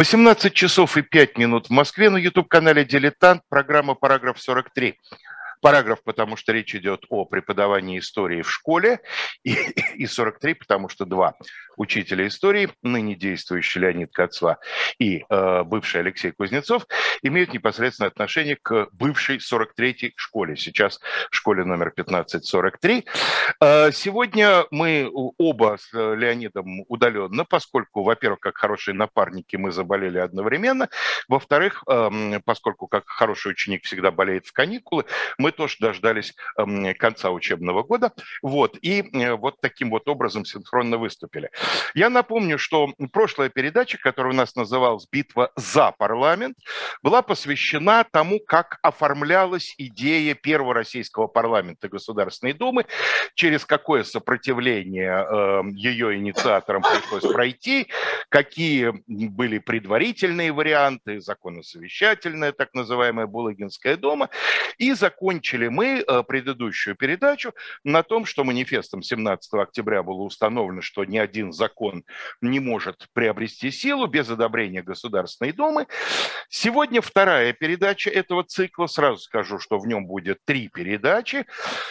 [0.00, 4.94] 18 часов и 5 минут в Москве на YouTube-канале «Дилетант», программа «Параграф 43».
[5.60, 9.00] Параграф, потому что речь идет о преподавании истории в школе,
[9.44, 9.52] и,
[9.94, 11.34] и 43, потому что два
[11.80, 14.58] учителя истории, ныне действующий Леонид Кацва
[14.98, 16.86] и э, бывший Алексей Кузнецов,
[17.22, 21.00] имеют непосредственное отношение к бывшей 43-й школе, сейчас
[21.30, 23.06] школе номер 1543.
[23.62, 30.90] Э, сегодня мы оба с Леонидом удаленно, поскольку, во-первых, как хорошие напарники мы заболели одновременно,
[31.28, 35.06] во-вторых, э, поскольку как хороший ученик всегда болеет в каникулы,
[35.38, 38.12] мы тоже дождались эм, конца учебного года.
[38.42, 41.50] Вот, и э, вот таким вот образом синхронно выступили.
[41.94, 46.56] Я напомню, что прошлая передача, которая у нас называлась «Битва за парламент»,
[47.02, 52.86] была посвящена тому, как оформлялась идея первого российского парламента Государственной Думы,
[53.34, 57.88] через какое сопротивление э, ее инициаторам пришлось пройти,
[58.28, 64.28] какие были предварительные варианты, законосовещательная, так называемая Булагинская дума,
[64.78, 67.52] и закон закончили мы э, предыдущую передачу
[67.84, 72.04] на том, что манифестом 17 октября было установлено, что ни один закон
[72.42, 75.86] не может приобрести силу без одобрения Государственной Думы.
[76.50, 78.86] Сегодня вторая передача этого цикла.
[78.86, 81.46] Сразу скажу, что в нем будет три передачи.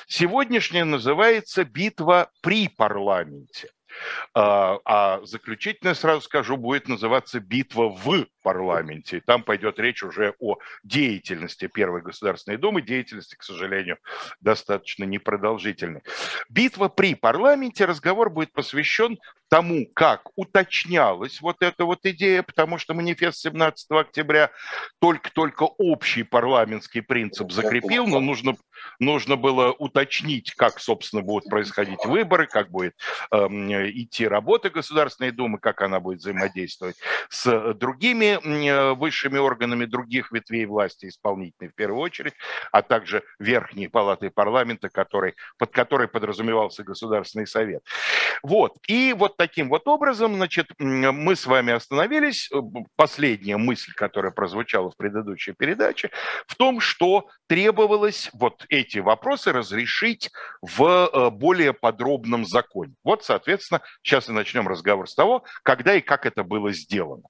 [0.07, 3.69] Сегодняшняя называется «Битва при парламенте».
[4.33, 9.21] А, а заключительная, сразу скажу, будет называться «Битва в парламенте».
[9.25, 13.97] там пойдет речь уже о деятельности Первой Государственной Думы, деятельности, к сожалению,
[14.41, 16.01] достаточно непродолжительной.
[16.49, 19.17] Битва при парламенте, разговор будет посвящен
[19.49, 24.51] тому, как уточнялась вот эта вот идея, потому что манифест 17 октября
[24.99, 28.55] только-только общий парламентский принцип закрепил, но нужно,
[28.99, 32.95] нужно было уточнить, как, собственно, будут происходить выборы, как будет
[33.31, 33.37] э,
[33.89, 36.97] идти работа Государственной Думы, как она будет взаимодействовать
[37.29, 38.39] с другими
[38.93, 42.33] высшими органами других ветвей власти, исполнительной в первую очередь,
[42.71, 47.83] а также верхней палаты парламента, который, под которой подразумевался Государственный Совет.
[48.43, 48.77] Вот.
[48.87, 52.51] И вот таким вот образом, значит, мы с вами остановились.
[52.51, 52.57] Э,
[52.97, 56.11] последняя мысль, которая прозвучала в предыдущей передаче,
[56.45, 60.29] в том, что требовалось вот эти вопросы разрешить
[60.61, 62.93] в э, более подробном законе.
[63.01, 67.23] Вот, соответственно, сейчас и начнем разговор с того, когда и как это было сделано.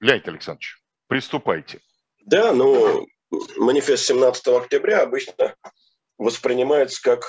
[0.00, 1.80] Леонид Александрович, приступайте.
[2.24, 3.06] Да, ну,
[3.58, 5.54] манифест 17 октября обычно
[6.16, 7.26] воспринимается как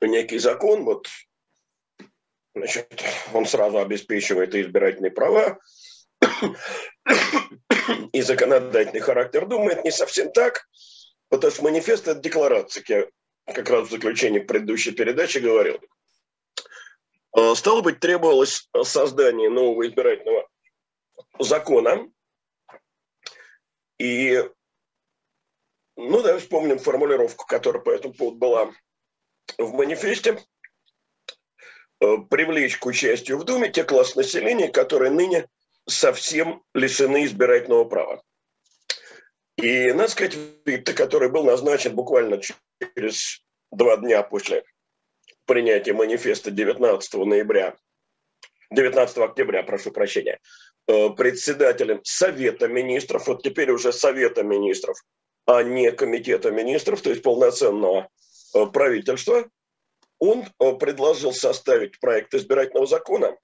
[0.00, 1.08] некий закон, вот
[2.54, 5.58] Значит, он сразу обеспечивает и избирательные права,
[8.12, 9.46] и законодательный характер.
[9.46, 10.66] Думает не совсем так,
[11.28, 15.80] потому что манифест– это декларация, как я как раз в заключении предыдущей передачи говорил.
[17.32, 20.48] А, стало быть, требовалось создание нового избирательного
[21.40, 22.08] закона.
[23.98, 24.42] И,
[25.96, 28.72] ну, давай вспомним формулировку, которая по этому поводу была
[29.58, 30.40] в манифесте.
[32.04, 35.48] Э, привлечь к участию в Думе те классы населения, которые ныне
[35.88, 38.22] совсем лишены избирательного права.
[39.56, 42.40] И, надо сказать, Витте, который был назначен буквально
[42.96, 44.64] через два дня после
[45.46, 47.74] принятия манифеста 19 ноября,
[48.70, 50.40] 19 октября, прошу прощения,
[50.88, 54.98] э, председателем Совета министров, вот теперь уже Совета министров,
[55.46, 58.08] а не Комитета министров, то есть полноценного
[58.54, 59.48] э, правительства,
[60.18, 63.36] он э, предложил составить проект избирательного закона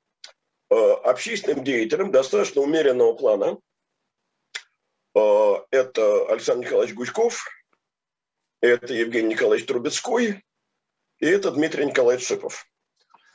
[0.70, 3.58] э, общественным деятелям достаточно умеренного плана.
[5.14, 7.47] Э, это Александр Николаевич Гучков,
[8.60, 10.44] это Евгений Николаевич Трубецкой
[11.19, 12.66] и это Дмитрий Николаевич Шипов.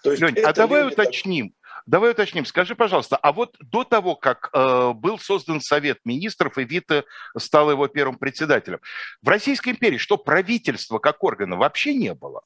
[0.03, 1.53] То есть Лень, а давай уточним.
[1.85, 2.46] Давай уточним.
[2.46, 7.03] Скажи, пожалуйста, а вот до того, как э, был создан Совет министров и Вита
[7.38, 8.79] стал его первым председателем,
[9.22, 12.41] в Российской империи что, правительства как органа вообще не было?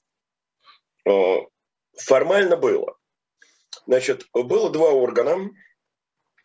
[1.10, 1.46] Э,
[1.98, 2.98] формально было.
[3.86, 5.50] Значит, было два органа,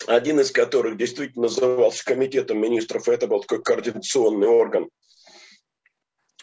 [0.06, 4.88] один из которых действительно назывался Комитетом министров, это был такой координационный орган,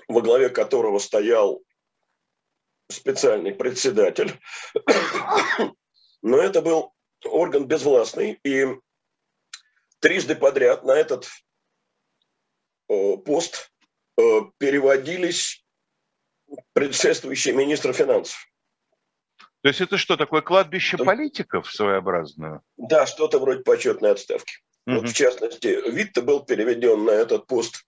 [0.07, 1.61] во главе которого стоял
[2.89, 4.39] специальный председатель.
[6.21, 6.93] Но это был
[7.25, 8.67] орган безвластный, и
[9.99, 11.27] трижды подряд на этот
[12.89, 13.71] э, пост
[14.17, 14.21] э,
[14.59, 15.60] переводились
[16.73, 18.47] предшествующий министр финансов.
[19.61, 21.05] То есть это что, такое кладбище что?
[21.05, 22.61] политиков своеобразное?
[22.77, 24.55] Да, что-то вроде почетной отставки.
[24.87, 24.95] Угу.
[24.95, 27.85] Вот в частности, Витте был переведен на этот пост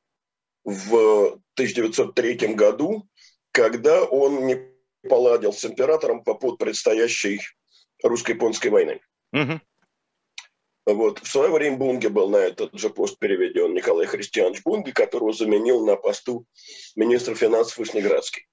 [0.63, 3.07] в 1903 году,
[3.51, 4.71] когда он не
[5.09, 7.41] поладил с императором по поводу предстоящей
[8.03, 9.01] русско-японской войны.
[9.33, 9.59] Угу.
[10.85, 11.19] Вот.
[11.19, 15.85] В свое время Бунге был на этот же пост переведен, Николай Христианович Бунге, которого заменил
[15.85, 16.45] на посту
[16.95, 18.47] министра финансов Вышнеградский.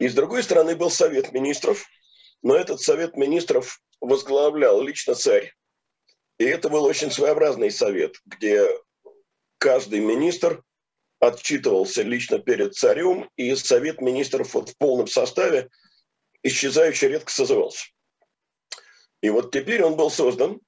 [0.00, 1.86] И с другой стороны был Совет министров,
[2.42, 5.54] но этот Совет министров возглавлял лично царь.
[6.38, 8.66] И это был очень своеобразный совет, где
[9.58, 10.62] каждый министр
[11.18, 15.68] отчитывался лично перед царем, и Совет министров вот в полном составе
[16.42, 17.88] исчезающе редко созывался.
[19.20, 20.62] И вот теперь он был создан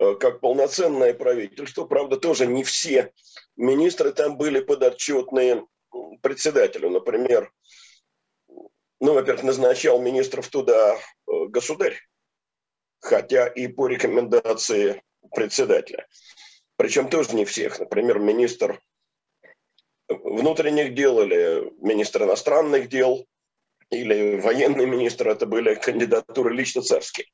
[0.00, 1.84] э, как полноценное правительство.
[1.84, 3.12] Правда, тоже не все
[3.54, 5.64] министры там были подотчетные
[6.20, 6.90] председателю.
[6.90, 7.52] Например,
[9.02, 11.98] ну, во-первых, назначал министров туда э, государь,
[13.00, 15.02] хотя и по рекомендации
[15.34, 16.06] председателя.
[16.76, 17.80] Причем тоже не всех.
[17.80, 18.80] Например, министр
[20.08, 23.26] внутренних дел или министр иностранных дел
[23.90, 27.26] или военный министр, это были кандидатуры лично царские.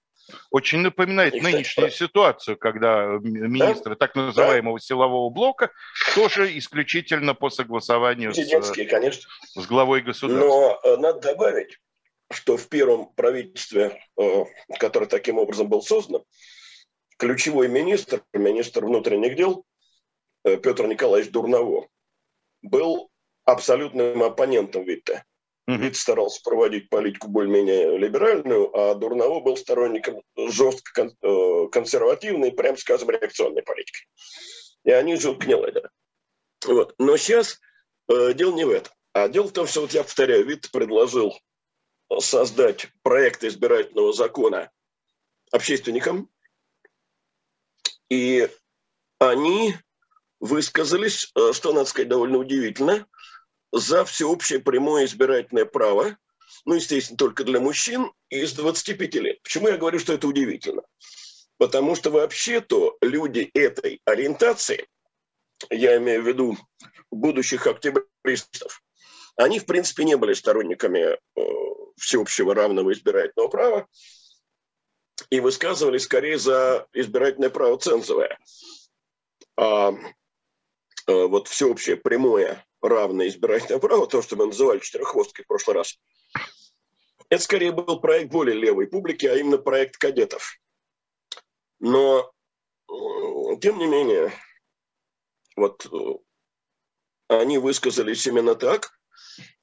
[0.50, 4.06] Очень напоминает и, нынешнюю кстати, ситуацию, когда министры да?
[4.06, 4.84] так называемого да?
[4.84, 5.70] силового блока
[6.14, 9.28] тоже исключительно по согласованию с, конечно.
[9.54, 10.48] с главой государства.
[10.48, 11.78] Но э, надо добавить,
[12.30, 14.44] что в первом правительстве, э,
[14.78, 16.22] которое таким образом был создан,
[17.18, 19.64] ключевой министр, министр внутренних дел
[20.44, 21.88] э, Петр Николаевич Дурново,
[22.62, 23.10] был
[23.44, 25.24] абсолютным оппонентом Витте.
[25.76, 33.10] Вид старался проводить политику более-менее либеральную, а Дурново был сторонником жестко э, консервативной, прям скажем,
[33.10, 34.06] реакционной политики.
[34.84, 35.90] И они жутко не ладили.
[36.64, 36.94] Вот.
[36.98, 37.60] Но сейчас
[38.08, 38.94] э, дело не в этом.
[39.12, 41.38] А дело в том, что, вот я повторяю, Вит предложил
[42.18, 44.70] создать проект избирательного закона
[45.52, 46.30] общественникам,
[48.08, 48.48] и
[49.18, 49.74] они
[50.40, 53.06] высказались, э, что, надо сказать, довольно удивительно–
[53.72, 56.16] за всеобщее прямое избирательное право,
[56.64, 59.42] ну, естественно, только для мужчин, из 25 лет.
[59.42, 60.82] Почему я говорю, что это удивительно?
[61.58, 64.86] Потому что вообще-то люди этой ориентации,
[65.70, 66.56] я имею в виду
[67.10, 68.82] будущих октябристов,
[69.36, 71.18] они, в принципе, не были сторонниками э,
[71.96, 73.88] всеобщего равного избирательного права
[75.30, 78.38] и высказывали скорее за избирательное право цензовое.
[79.56, 79.96] А э,
[81.06, 85.98] вот всеобщее прямое равное избирательное право, то, что мы называли четыреххвосткой в прошлый раз,
[87.28, 90.58] это скорее был проект более левой публики, а именно проект кадетов.
[91.80, 92.32] Но,
[93.60, 94.32] тем не менее,
[95.56, 96.14] вот э,
[97.28, 98.90] они высказались именно так,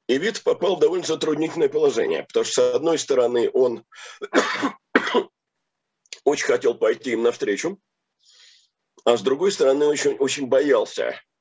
[0.07, 3.83] и вид попал в довольно затруднительное положение, потому что, с одной стороны, он
[6.23, 7.79] очень хотел пойти им навстречу,
[9.03, 11.34] а с другой стороны, очень, очень боялся Э,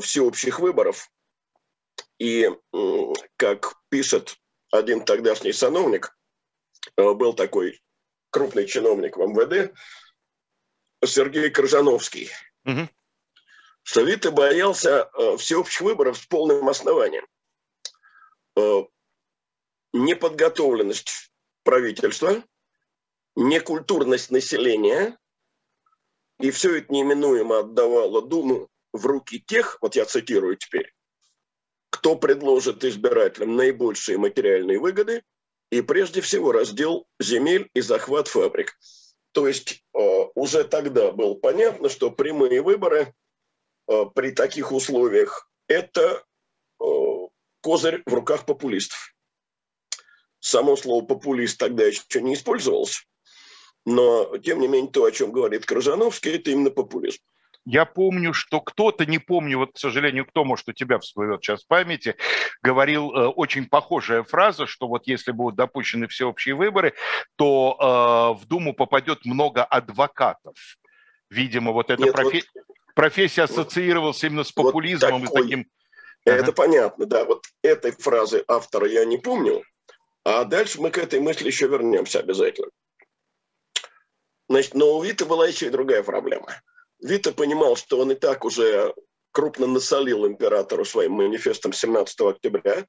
[0.00, 1.10] всеобщих выборов.
[2.18, 2.48] И,
[3.36, 4.38] как пишет
[4.72, 6.16] один тогдашний сановник,
[6.96, 7.80] э, был такой
[8.30, 9.72] крупный чиновник в МВД,
[11.04, 12.30] Сергей Крыжановский,
[12.64, 12.88] угу.
[13.82, 17.26] что Вита боялся э, всеобщих выборов с полным основанием.
[19.94, 21.32] Неподготовленность
[21.62, 22.42] правительства,
[23.34, 25.18] некультурность населения,
[26.38, 30.92] и все это неминуемо отдавало Думу в руки тех, вот я цитирую теперь,
[31.90, 35.22] кто предложит избирателям наибольшие материальные выгоды
[35.70, 38.78] и прежде всего раздел земель и захват фабрик.
[39.32, 39.98] То есть э,
[40.34, 43.14] уже тогда было понятно, что прямые выборы
[43.88, 46.24] э, при таких условиях– это
[46.80, 46.84] э,
[47.62, 49.14] козырь в руках популистов.
[50.40, 53.06] Само слово «популист» тогда еще не использовалось,
[53.86, 57.20] но, тем не менее, то, о чем говорит Крыжановский, это именно популизм.
[57.64, 61.62] Я помню, что кто-то, не помню, вот, к сожалению, кто, может, у тебя всплывет сейчас
[61.62, 62.16] в памяти,
[62.60, 66.94] говорил э, очень похожая фраза, что вот если будут допущены всеобщие выборы,
[67.36, 67.76] то
[68.36, 70.56] э, в Думу попадет много адвокатов.
[71.30, 72.44] Видимо, вот эта Нет, профи...
[72.54, 72.64] вот,
[72.96, 75.66] профессия ассоциировалась вот, именно с популизмом вот такой, и таким...
[76.24, 76.52] Это ага.
[76.52, 77.24] понятно, да.
[77.24, 79.62] Вот этой фразы автора я не помню,
[80.24, 82.70] а дальше мы к этой мысли еще вернемся обязательно.
[84.48, 86.48] Значит, но у Вита была еще и другая проблема–
[87.02, 88.94] Вита понимал, что он и так уже
[89.32, 92.86] крупно насолил императору своим манифестом 17 октября,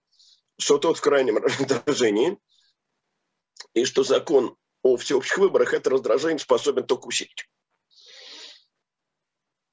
[0.59, 2.37] что тот в крайнем раздражении,
[3.73, 7.49] и что закон о всеобщих выборах это раздражение способен только усилить.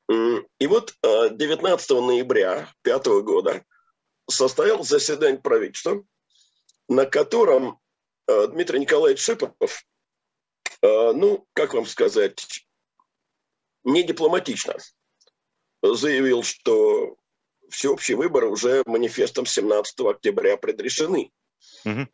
[0.09, 3.64] И вот 19 э, ноября 5 года
[4.28, 6.04] состоялось заседание правительства,
[6.88, 7.78] на котором
[8.26, 9.85] э, Дмитрий Николаевич Шипов,
[10.82, 12.66] э, ну, как вам сказать,
[13.84, 14.76] не дипломатично
[15.82, 17.16] заявил, что
[17.70, 21.30] всеобщие выборы уже манифестом 17 октября предрешены.
[21.84, 22.08] Угу.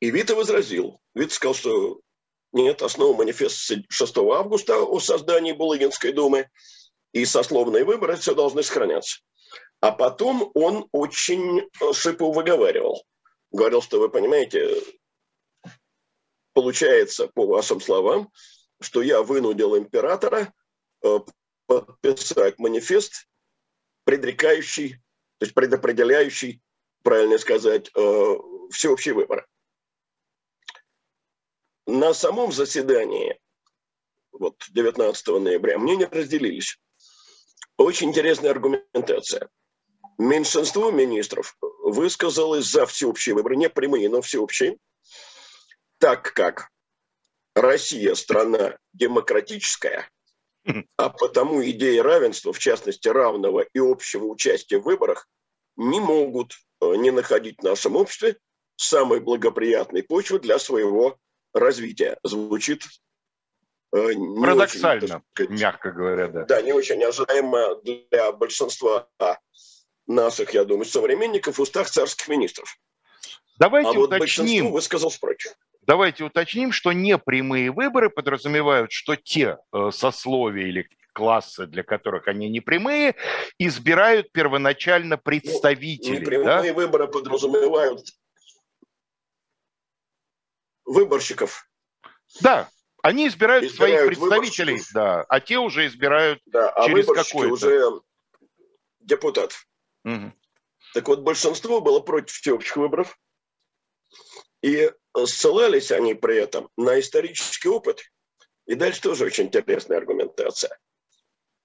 [0.00, 1.00] И Вита возразил.
[1.14, 2.00] Вита сказал, что
[2.52, 6.48] Нет, основа манифеста 6 августа о создании Булыгинской думы
[7.12, 9.20] и сословные выборы все должны сохраняться.
[9.80, 13.04] А потом он очень э, Шипов выговаривал.
[13.50, 14.76] Говорил, что вы понимаете,
[16.52, 18.30] получается, по вашим словам,
[18.80, 20.52] что я вынудил императора
[21.02, 21.18] э,
[21.66, 23.28] подписать манифест,
[24.04, 24.94] предрекающий,
[25.38, 26.62] то есть предопределяющий,
[27.02, 28.36] правильно сказать, э,
[28.70, 29.46] всеобщие выборы.
[31.86, 33.38] На самом заседании,
[34.32, 36.78] вот 19 ноября, мнения разделились.
[37.76, 39.48] Очень интересная аргументация.
[40.18, 44.78] Меньшинство министров высказалось за всеобщие выборы, не прямые, но всеобщие,
[45.98, 46.70] так как
[47.54, 50.08] Россия страна демократическая,
[50.96, 55.28] а потому идеи равенства, в частности равного и общего участия в выборах,
[55.76, 58.36] не могут э, не находить в нашем обществе
[58.76, 61.16] самой благоприятной почвы для своего
[61.54, 62.18] развития.
[62.22, 62.84] Звучит
[63.94, 66.44] э, Парадоксально, очень, мягко говоря, да.
[66.44, 69.08] Да, не очень ожидаемо для большинства
[70.06, 72.76] наших, я думаю, современников в устах царских министров.
[73.58, 74.72] Давайте а вот уточним.
[74.72, 75.48] высказал спрочь.
[75.90, 82.48] Давайте уточним, что непрямые выборы подразумевают, что те э, сословия или классы, для которых они
[82.48, 83.16] непрямые,
[83.58, 86.18] избирают первоначально ну, представителей.
[86.18, 86.74] Ну, непрямые да?
[86.74, 88.06] выборы подразумевают
[90.84, 91.68] выборщиков.
[92.40, 92.68] Да,
[93.02, 97.52] они избирают, избирают своих представителей, да, а те уже избирают да, а через какой-то...
[97.52, 98.00] уже
[99.00, 99.54] депутат.
[100.04, 100.32] Угу.
[100.94, 103.18] Так вот, большинство было против всеобщих выборов.
[104.62, 108.02] И ссылались они при этом на исторический опыт.
[108.66, 110.78] И дальше тоже очень интересная аргументация.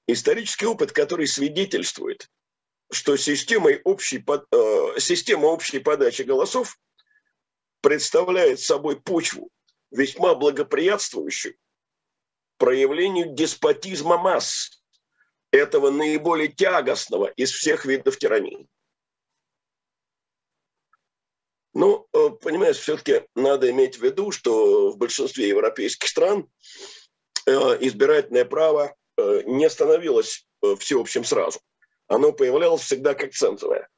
[0.07, 2.29] Исторический опыт, который свидетельствует,
[2.91, 6.77] что системой общей, э, система общей подачи голосов
[7.81, 9.49] представляет собой почву,
[9.91, 11.55] весьма благоприятствующую
[12.57, 14.83] проявлению деспотизма масс,
[15.51, 18.67] этого наиболее тягостного из всех видов тирании.
[21.75, 26.47] Ну, э, понимаешь, все-таки надо иметь в виду, что в большинстве европейских стран
[27.45, 27.51] э,
[27.81, 30.47] избирательное право э, не становилось
[30.79, 31.59] всеобщим сразу.
[32.07, 33.89] Оно появлялось всегда как центовое.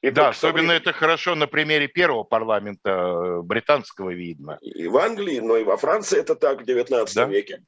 [0.00, 4.58] И да, особенно это хорошо на примере первого парламента британского видно.
[4.62, 7.24] И в Англии, но и во Франции это так в 19 да?
[7.24, 7.64] веке.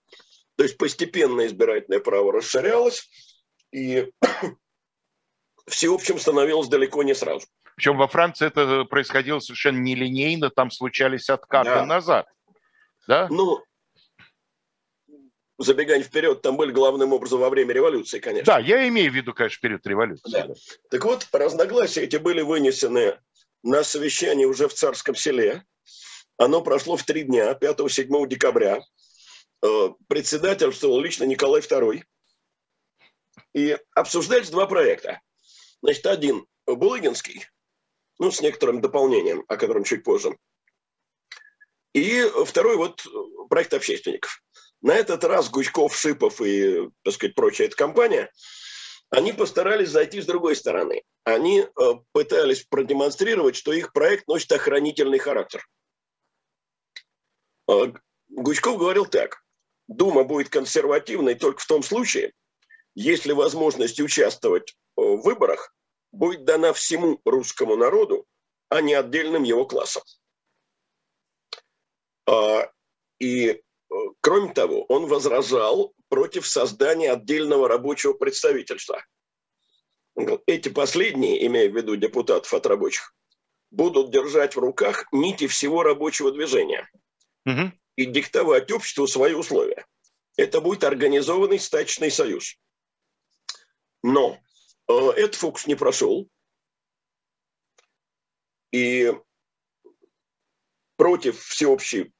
[0.56, 3.10] То есть постепенно избирательное право расширялось,
[3.72, 4.12] и
[5.66, 7.48] всеобщим становилось далеко не сразу.
[7.80, 11.86] Причем во Франции это происходило совершенно нелинейно, там случались откаты да.
[11.86, 12.26] назад.
[13.08, 13.26] Да?
[13.30, 13.64] Ну,
[15.56, 18.44] забегая вперед, там были главным образом во время революции, конечно.
[18.52, 20.30] Да, я имею в виду, конечно, период революции.
[20.30, 20.48] Да.
[20.90, 23.18] Так вот, разногласия эти были вынесены
[23.62, 25.64] на совещании уже в Царском селе.
[26.36, 28.82] Оно прошло в три дня, 5-7 декабря.
[29.64, 32.02] Э, председательствовал лично Николай II.
[33.54, 35.22] И обсуждались два проекта.
[35.80, 37.46] Значит, один Булыгинский,
[38.20, 40.36] ну, с некоторым дополнением, о котором чуть позже.
[41.94, 43.04] И второй вот
[43.48, 44.42] проект общественников.
[44.82, 48.30] На этот раз Гучков, Шипов и, так сказать, прочая эта компания,
[49.08, 51.02] они постарались зайти с другой стороны.
[51.24, 51.66] Они э,
[52.12, 55.66] пытались продемонстрировать, что их проект носит охранительный характер.
[57.68, 57.92] Э,
[58.28, 59.42] Гучков говорил так.
[59.88, 62.32] Дума будет консервативной только в том случае,
[62.94, 65.74] если возможность участвовать в выборах
[66.12, 68.26] будет дана всему русскому народу,
[68.68, 70.02] а не отдельным его классам.
[72.26, 72.70] А,
[73.18, 73.60] и э,
[74.20, 79.04] кроме того, он возражал против создания отдельного рабочего представительства.
[80.46, 83.14] Эти последние, имея в виду депутатов от рабочих,
[83.70, 86.90] будут держать в руках нити всего рабочего движения
[87.46, 87.72] угу.
[87.96, 89.86] и диктовать обществу свои условия.
[90.36, 92.56] Это будет организованный стачный союз.
[94.02, 94.38] Но
[94.90, 96.28] этот фокус не прошел.
[98.72, 99.12] И
[100.96, 102.12] против всеобщей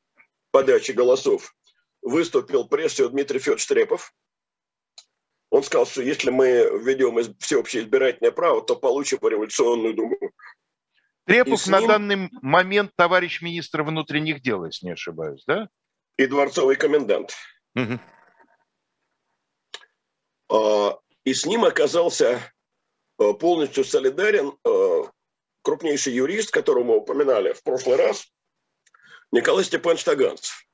[0.51, 1.55] подачи голосов
[2.03, 4.15] выступил прежде всего Дмитрий Федорович Трепов.
[5.51, 10.17] Он сказал, что если мы введем всеобщее избирательное право, то получим революционную думу.
[11.25, 11.73] Трепов ним...
[11.73, 15.69] на данный момент товарищ министр внутренних дел, если не ошибаюсь, да?
[16.17, 17.35] И дворцовый комендант.
[17.75, 17.99] Угу.
[21.25, 22.60] И с ним оказался Э,
[23.39, 25.03] полностью солидарен э,
[25.63, 28.27] крупнейший юрист, которого мы упоминали в прошлый раз,
[29.33, 30.67] Николай Степанович Таганцев.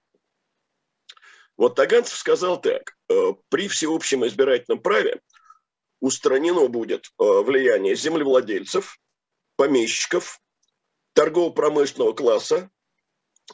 [1.56, 5.20] Вот Таганцев сказал так, э, при всеобщем избирательном праве
[6.00, 8.98] устранено будет влияние землевладельцев,
[9.56, 10.40] помещиков,
[11.14, 12.70] торгово-промышленного класса,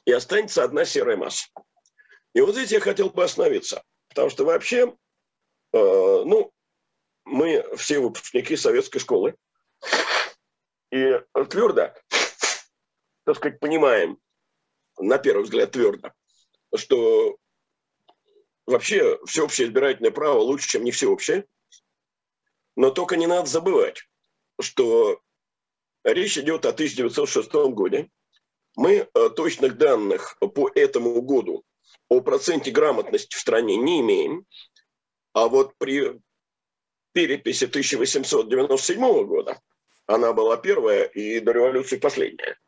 [0.04, 1.46] и останется одна серая масса.
[2.34, 4.92] И вот здесь я хотел бы остановиться, потому что вообще, э,
[5.72, 6.52] ну,
[7.24, 9.34] мы все выпускники советской школы,
[10.90, 11.94] и твердо,
[13.24, 14.18] так сказать, понимаем,
[14.98, 16.12] на первый взгляд твердо,
[16.74, 17.38] что
[18.66, 21.46] вообще всеобщее избирательное право лучше, чем не всеобщее.
[22.76, 24.08] Но только не надо забывать,
[24.60, 25.20] что
[26.04, 28.10] речь идет о 1906 годе.
[28.76, 31.64] Мы э, точных данных по этому году
[32.08, 34.46] о проценте грамотности в стране не имеем.
[35.34, 36.20] А вот при
[37.12, 39.60] переписи 1897 года,
[40.06, 42.58] она была первая и до революции последняя,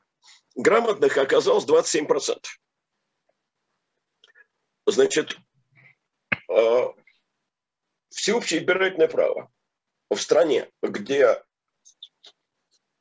[0.55, 2.45] грамотных оказалось 27%.
[4.87, 5.37] Значит,
[6.51, 6.89] э,
[8.11, 9.51] всеобщее избирательное право
[10.11, 11.43] в стране, где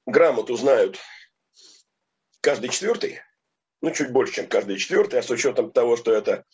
[0.05, 0.99] грамоту знают
[2.41, 3.21] каждый четвертый,
[3.81, 6.45] ну, чуть больше, чем каждый четвертый, а с учетом того, что это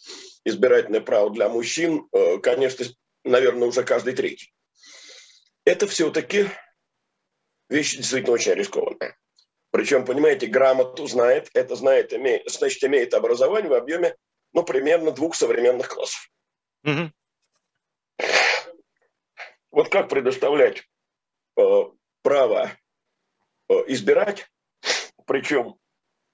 [0.46, 2.86] избирательное право для мужчин, э, конечно,
[3.24, 4.52] наверное, уже каждый третий.
[5.66, 6.48] Это все-таки
[7.70, 9.18] вещь действительно очень рискованная.
[9.72, 14.16] Причем, понимаете, грамоту знает, это знает, имеет, значит, имеет образование в объеме,
[14.54, 16.32] ну, примерно двух современных классов.
[16.84, 17.12] Угу.
[19.72, 20.84] Вот как предоставлять
[21.58, 21.62] э,
[22.24, 22.72] право
[23.70, 24.50] э, избирать,
[25.26, 25.78] причем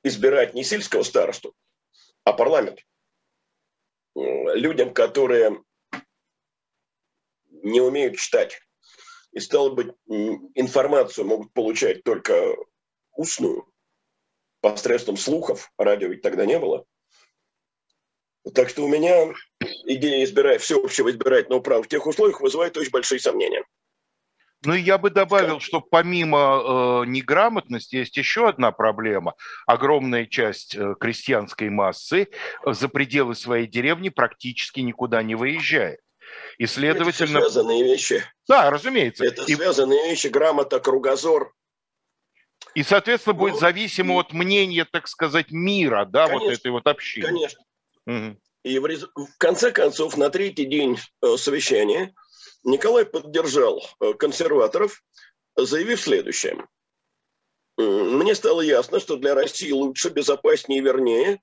[0.03, 1.53] избирать не сельского старосту,
[2.24, 2.79] а парламент.
[4.15, 5.62] Э, людям, которые
[7.50, 8.62] не умеют читать.
[9.36, 12.56] И, стало быть, информацию могут получать только
[13.15, 13.68] устную,
[14.62, 16.86] посредством слухов, радио ведь тогда не было.
[18.54, 19.34] Так что у меня
[19.86, 23.65] идея избирать всеобщего избирательного права в тех условиях вызывает очень большие сомнения.
[24.63, 29.36] Ну, я бы добавил, что помимо э, неграмотности есть еще одна проблема.
[29.68, 32.30] Огромная часть э, крестьянской массы
[32.65, 36.00] за пределы своей деревни практически никуда не выезжает.
[36.58, 37.39] И, следовательно...
[37.39, 38.24] Это связанные вещи.
[38.48, 39.25] Да, разумеется.
[39.25, 39.55] Это и...
[39.55, 41.53] связанные вещи, грамота, кругозор.
[42.74, 44.20] И, соответственно, будет ну, зависимо и...
[44.20, 47.27] от мнения, так сказать, мира, да, конечно, вот этой вот общины.
[47.27, 47.64] Конечно.
[48.05, 48.38] Угу.
[48.64, 49.03] И в, рез...
[49.03, 52.14] в конце концов, на третий день э, совещания
[52.64, 55.03] Николай поддержал э, консерваторов,
[55.55, 56.66] заявив следующее.
[57.77, 61.42] Мне стало ясно, что для России лучше, безопаснее и вернее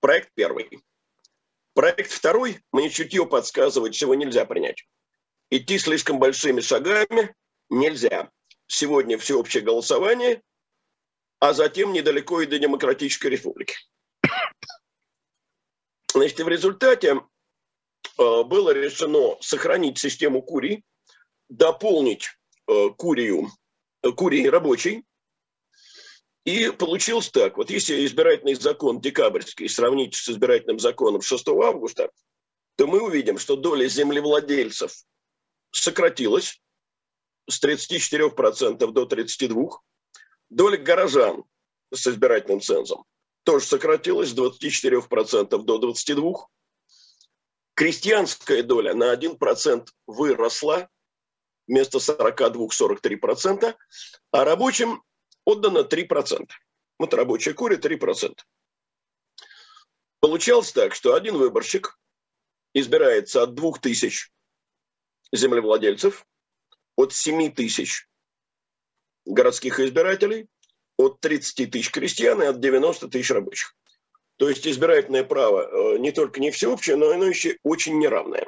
[0.00, 0.82] проект первый.
[1.74, 4.86] Проект второй мне чутье подсказывает, чего нельзя принять.
[5.50, 7.34] Идти слишком большими шагами
[7.68, 8.30] нельзя.
[8.66, 10.40] Сегодня всеобщее голосование,
[11.40, 13.74] а затем недалеко и до демократической республики.
[16.14, 17.20] Значит, в результате
[18.18, 20.84] э, было решено сохранить систему курий,
[21.48, 22.28] дополнить
[22.68, 23.50] э, курию,
[24.02, 25.04] э, курии рабочей,
[26.44, 27.56] и получилось так.
[27.56, 32.10] Вот если избирательный закон декабрьский сравнить с избирательным законом 6 августа,
[32.76, 34.92] то мы увидим, что доля землевладельцев
[35.70, 36.60] сократилась
[37.48, 39.70] с 34% до 32%.
[40.50, 41.44] Доля горожан
[41.92, 43.04] с избирательным цензом
[43.44, 46.34] тоже сократилась с 24% до 22%.
[47.74, 50.88] Крестьянская доля на 1% выросла
[51.66, 53.74] вместо 42-43%,
[54.30, 55.02] а рабочим
[55.44, 56.48] отдано 3%.
[56.98, 58.38] Вот рабочая куря 3%.
[60.20, 61.98] Получалось так, что один выборщик
[62.72, 64.30] избирается от 2000
[65.32, 66.26] землевладельцев,
[66.96, 68.08] от 7 тысяч
[69.26, 70.48] городских избирателей,
[70.96, 73.74] от 30 тысяч крестьян и от 90 тысяч рабочих.
[74.36, 75.62] То есть избирательное право
[75.94, 78.46] э, не только не всеобщее, но оно еще очень неравное.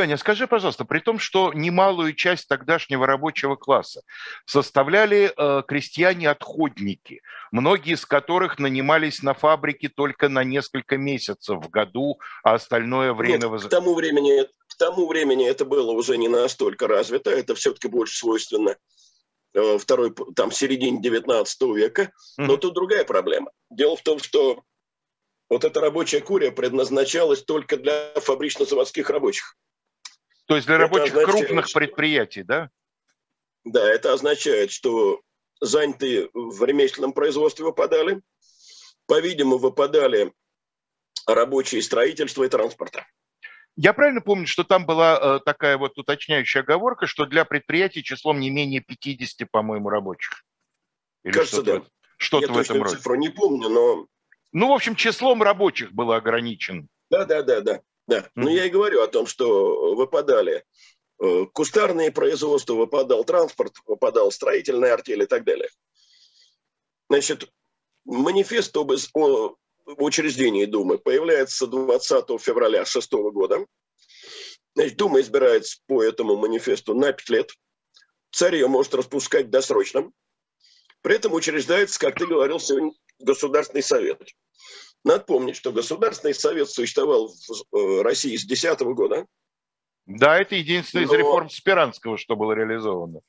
[0.00, 4.02] Леня, скажи, пожалуйста, при том, что немалую часть тогдашнего рабочего класса
[4.46, 7.20] составляли э, крестьяне-отходники,
[7.52, 13.46] многие из которых нанимались на фабрике только на несколько месяцев в году, а остальное время...
[13.46, 17.88] Нет, к тому времени, к тому времени это было уже не настолько развито, это все-таки
[17.88, 18.76] больше свойственно
[19.54, 22.58] э, второй, там, середине 19 века, но mm-hmm.
[22.58, 23.50] тут другая проблема.
[23.68, 24.62] Дело в том, что
[25.50, 29.56] вот эта рабочая курия предназначалась только для фабрично-заводских рабочих.
[30.50, 32.70] То есть для это рабочих означает, крупных предприятий, да?
[33.62, 35.20] Да, это означает, что
[35.60, 38.20] занятые в ремесленном производстве выпадали,
[39.06, 40.32] по-видимому, выпадали
[41.24, 43.06] рабочие строительства и транспорта.
[43.76, 48.40] Я правильно помню, что там была э, такая вот уточняющая оговорка, что для предприятий числом
[48.40, 50.42] не менее 50, по-моему, рабочих?
[51.22, 51.86] Или Кажется, что-то, да.
[52.16, 52.96] Что-то Я в этом роде.
[52.96, 54.06] цифру не помню, но...
[54.50, 56.88] Ну, в общем, числом рабочих было ограничено.
[57.08, 57.80] Да, да, да, да.
[58.10, 58.54] Да, но mm-hmm.
[58.54, 60.64] я и говорю о том, что выпадали
[61.22, 65.68] э, кустарные производства, выпадал транспорт, выпадал строительная артель и так далее.
[67.08, 67.48] Значит,
[68.04, 68.90] манифест об
[69.86, 73.64] учреждении Думы появляется 20 февраля 2006 года.
[74.74, 77.52] Значит, Дума избирается по этому манифесту на 5 лет.
[78.32, 80.10] Царь ее может распускать досрочно.
[81.02, 84.20] При этом учреждается, как ты говорил сегодня, Государственный совет.
[85.04, 89.26] Надо помнить, что Государственный совет существовал в э, России с 2010 года.
[90.06, 91.12] Да, это единственное Но...
[91.12, 93.20] из реформ Спиранского, что было реализовано.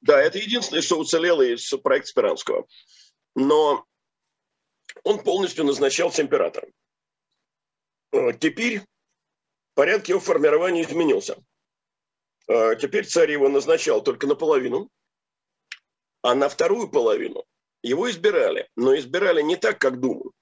[0.00, 2.66] Да, это единственное, что уцелело из проекта Спиранского.
[3.34, 3.84] Но
[5.02, 6.70] он полностью назначался императором.
[8.12, 8.82] Э, теперь
[9.74, 11.42] порядок его формирования изменился.
[12.48, 14.88] Э, теперь царь его назначал только наполовину,
[16.22, 17.44] а на вторую половину
[17.82, 18.68] его избирали.
[18.76, 20.32] Но избирали не так, как Думу,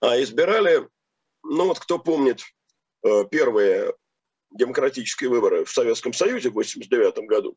[0.00, 0.88] а избирали,
[1.42, 2.42] ну вот кто помнит
[3.04, 3.94] э, первые
[4.50, 7.56] демократические выборы в Советском Союзе в 1989 году,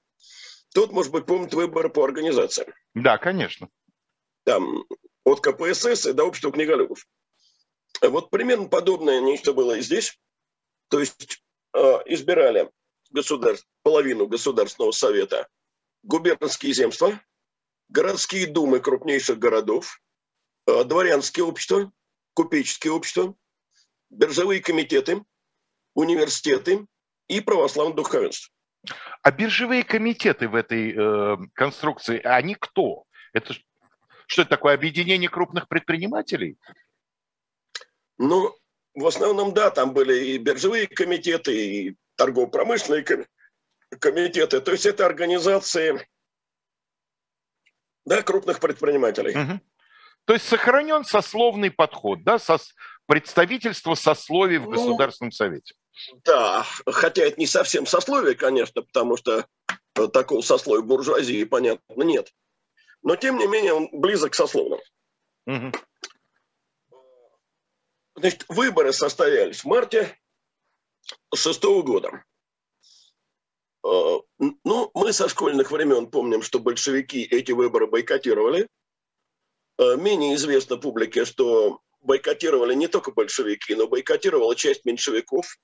[0.73, 2.73] тот, может быть, помнит выборы по организациям.
[2.93, 3.69] Да, конечно.
[4.43, 4.86] Там
[5.23, 7.06] от КПСС и до общества книголюбов.
[8.01, 10.17] Вот примерно подобное нечто было и здесь.
[10.88, 12.69] То есть э, избирали
[13.12, 15.47] государств, половину Государственного совета
[16.04, 17.19] губернские земства,
[17.89, 20.01] городские думы крупнейших городов,
[20.67, 21.91] э, дворянские общества,
[22.34, 23.36] купеческие общества,
[24.10, 25.24] биржевые комитеты,
[25.94, 26.86] университеты
[27.28, 28.54] и православное духовенство.
[29.22, 33.04] А биржевые комитеты в этой э, конструкции, они кто?
[33.34, 33.54] Это
[34.26, 36.58] что это такое, объединение крупных предпринимателей?
[38.17, 38.56] Ну,
[38.94, 43.06] в основном, да, там были и биржевые комитеты, и торгово-промышленные
[44.00, 44.62] комитеты.
[44.62, 46.08] То есть это организации
[48.06, 49.36] да, крупных предпринимателей.
[49.38, 49.60] Угу.
[50.32, 52.56] То есть сохранен сословный подход, да, со,
[53.06, 55.74] представительство сословий в ну, Государственном Совете.
[56.24, 59.46] Да, хотя это не совсем сословие, конечно, потому что
[60.13, 62.32] такого сословия буржуазии, понятно, нет
[63.02, 64.80] но тем не менее он близок к сословным.
[65.48, 65.72] Угу.
[68.15, 70.17] Значит, выборы состоялись в марте
[71.36, 72.24] шестого года.
[73.84, 78.70] А, ну, мы со школьных времен помним, что большевики эти выборы бойкотировали.
[79.82, 85.58] А, менее известно публике, что бойкотировали не только большевики, но бойкотировала часть меньшевиков,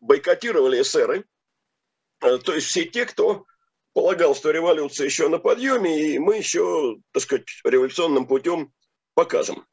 [0.00, 1.24] бойкотировали эсеры,
[2.20, 3.46] а, то есть все те, кто
[3.92, 8.72] полагал, что революция еще на подъеме, и мы еще, так сказать, революционным путем
[9.14, 9.64] покажем.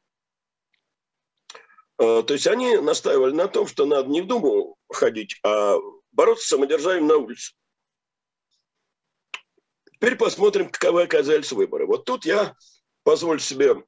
[1.98, 5.74] А, то есть они настаивали на том, что надо не в Думу ходить, а
[6.12, 7.54] бороться с самодержавием на улице.
[9.94, 11.86] Теперь посмотрим, каковы оказались выборы.
[11.86, 12.54] Вот тут я
[13.02, 13.82] позволю себе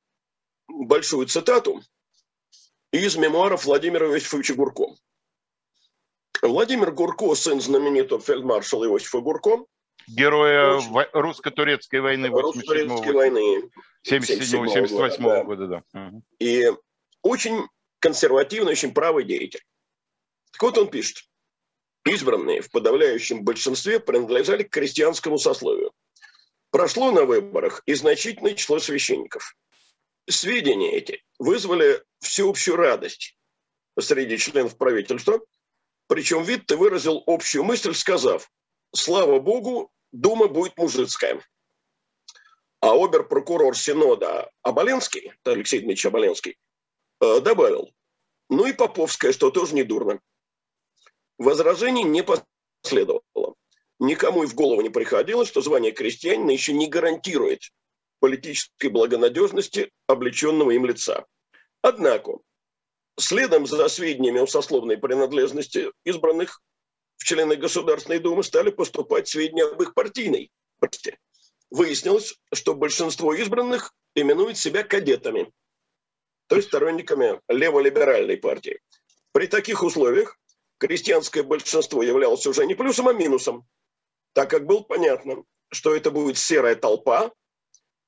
[0.68, 1.82] большую цитату
[2.92, 4.94] из мемуаров Владимира Иосифовича Гурко.
[6.42, 9.66] Владимир Гурко, сын знаменитого фельдмаршала Иосифа Гурко,
[10.08, 11.06] Героя Очень...
[11.12, 13.70] русско-турецкой войны 87 войны
[14.06, 16.12] 77-78 года, года, да.
[16.38, 16.70] И
[17.22, 17.66] очень
[18.00, 19.62] консервативный, очень правый деятель.
[20.52, 21.24] Так вот он пишет.
[22.04, 25.91] Избранные в подавляющем большинстве принадлежали к крестьянскому сословию.
[26.72, 29.54] Прошло на выборах и значительное число священников.
[30.26, 33.36] Сведения эти вызвали всеобщую радость
[34.00, 35.38] среди членов правительства,
[36.06, 38.50] причем Витте выразил общую мысль, сказав,
[38.94, 41.44] слава богу, дума будет мужицкая.
[42.80, 46.58] А обер-прокурор Синода Оболенский, Алексей Дмитриевич Оболенский,
[47.20, 47.92] э, добавил,
[48.48, 50.22] ну и Поповская, что тоже не дурно.
[51.36, 53.22] Возражений не последовало.
[54.02, 57.70] Никому и в голову не приходило, что звание крестьянина еще не гарантирует
[58.18, 61.24] политической благонадежности облеченного им лица.
[61.82, 62.40] Однако,
[63.16, 66.60] следом за сведениями о сословной принадлежности избранных
[67.16, 71.16] в члены Государственной Думы стали поступать сведения об их партийной партии.
[71.70, 75.52] Выяснилось, что большинство избранных именует себя кадетами,
[76.48, 78.80] то есть сторонниками леволиберальной партии.
[79.30, 80.36] При таких условиях
[80.78, 83.64] крестьянское большинство являлось уже не плюсом, а минусом,
[84.32, 87.32] так как было понятно, что это будет серая толпа,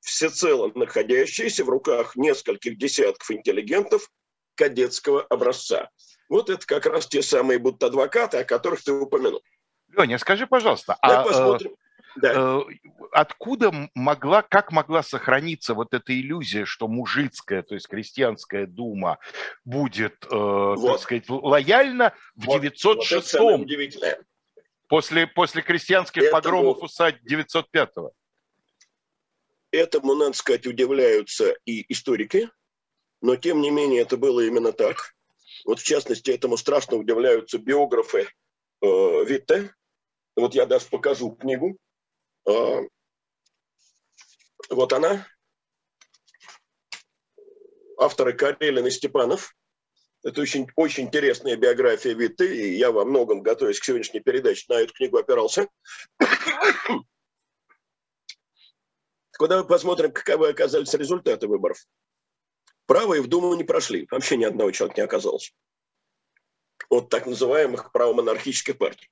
[0.01, 4.11] всецело находящаяся в руках нескольких десятков интеллигентов
[4.55, 5.91] кадетского образца.
[6.29, 9.43] Вот это как раз те самые будто адвокаты, о которых ты упомянул.
[9.97, 11.73] Леня, скажи, пожалуйста, а, посмотрим.
[11.73, 11.75] Э,
[12.17, 12.33] да.
[12.35, 12.61] Э,
[13.13, 19.19] откуда могла, как могла сохраниться вот эта иллюзия, что мужицкая, то есть крестьянская дума
[19.65, 20.93] будет, э, вот.
[20.93, 23.59] так сказать, лояльна в вот, 906-м?
[23.59, 23.67] Вот
[24.89, 28.13] после, после крестьянских Этому, погромов усадь 905-го.
[29.71, 32.51] Этому, надо сказать, удивляются и историки,
[33.21, 35.15] но тем не менее это было именно так.
[35.65, 38.29] Вот в частности, этому страшно удивляются биографы
[38.83, 39.75] э, Витте.
[40.37, 41.79] Вот я даже покажу книгу.
[42.47, 42.83] Э,
[44.71, 45.27] вот она.
[47.99, 49.55] авторы Карелин и Степанов.
[50.25, 54.81] Это очень, очень интересная биография Виты, и я во многом, готовясь к сегодняшней передаче, на
[54.81, 55.69] эту книгу опирался.
[59.37, 61.77] Куда мы посмотрим, каковы оказались результаты выборов.
[62.87, 64.09] Правые в Думу не прошли.
[64.11, 65.53] Вообще ни одного человека не оказалось.
[66.89, 69.11] От так называемых правомонархических партий.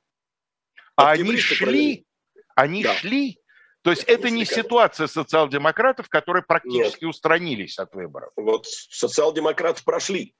[0.96, 1.56] А они шли?
[1.58, 2.06] Провели.
[2.54, 2.94] Они да.
[2.94, 3.38] шли?
[3.82, 7.10] То есть это не ситуация социал-демократов, которые практически Нет.
[7.10, 8.32] устранились от выборов.
[8.36, 10.34] Вот социал-демократы прошли.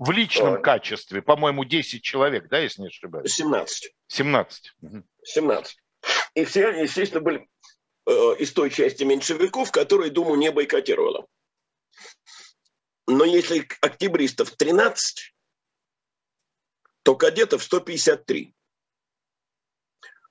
[0.00, 3.34] В личном качестве, по-моему, 10 человек, да, если не ошибаюсь?
[3.34, 3.94] 17.
[4.06, 4.74] 17.
[5.24, 5.76] 17.
[6.32, 7.46] И все естественно, были
[8.06, 11.26] э, из той части меньшевиков, которые Думу не бойкотировала.
[13.06, 15.34] Но если октябристов 13,
[17.02, 18.54] то кадетов 153.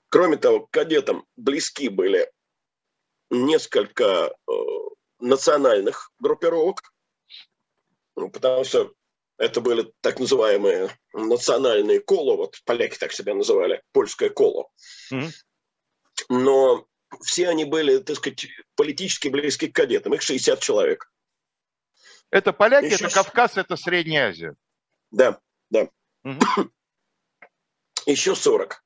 [0.10, 2.32] Кроме того, к кадетам близки были
[3.30, 4.52] несколько э,
[5.20, 6.92] национальных группировок,
[8.16, 8.92] ну, потому что
[9.40, 14.70] это были так называемые национальные коло, вот поляки так себя называли, польское коло.
[15.12, 15.32] Mm-hmm.
[16.30, 16.88] Но
[17.22, 21.12] все они были, так сказать, политически близки к кадетам, их 60 человек.
[22.30, 23.06] Это поляки, Еще...
[23.06, 24.56] это Кавказ, это Средняя Азия.
[25.10, 25.40] Да,
[25.72, 25.90] да.
[26.24, 26.70] Угу.
[28.06, 28.84] Еще 40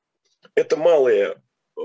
[0.56, 1.42] это малые
[1.78, 1.82] э,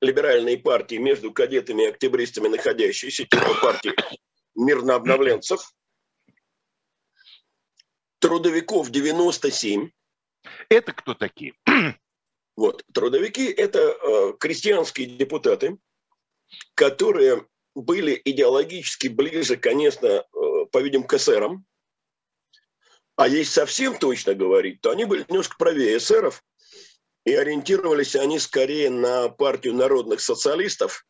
[0.00, 3.92] либеральные партии между кадетами и октябристами, находящиеся, типа партии
[4.54, 5.72] мирнообновленцев.
[8.18, 9.90] Трудовиков 97.
[10.68, 11.54] Это кто такие?
[12.58, 15.76] Вот, трудовики– это э, крестьянские депутаты,
[16.72, 20.24] которые были идеологически ближе, конечно, э,
[20.72, 21.66] по-видимому, к эсерам.
[23.16, 26.42] А если совсем точно говорить, то они были немножко правее эсеров–
[27.26, 31.04] и ориентировались они скорее на партию народных социалистов.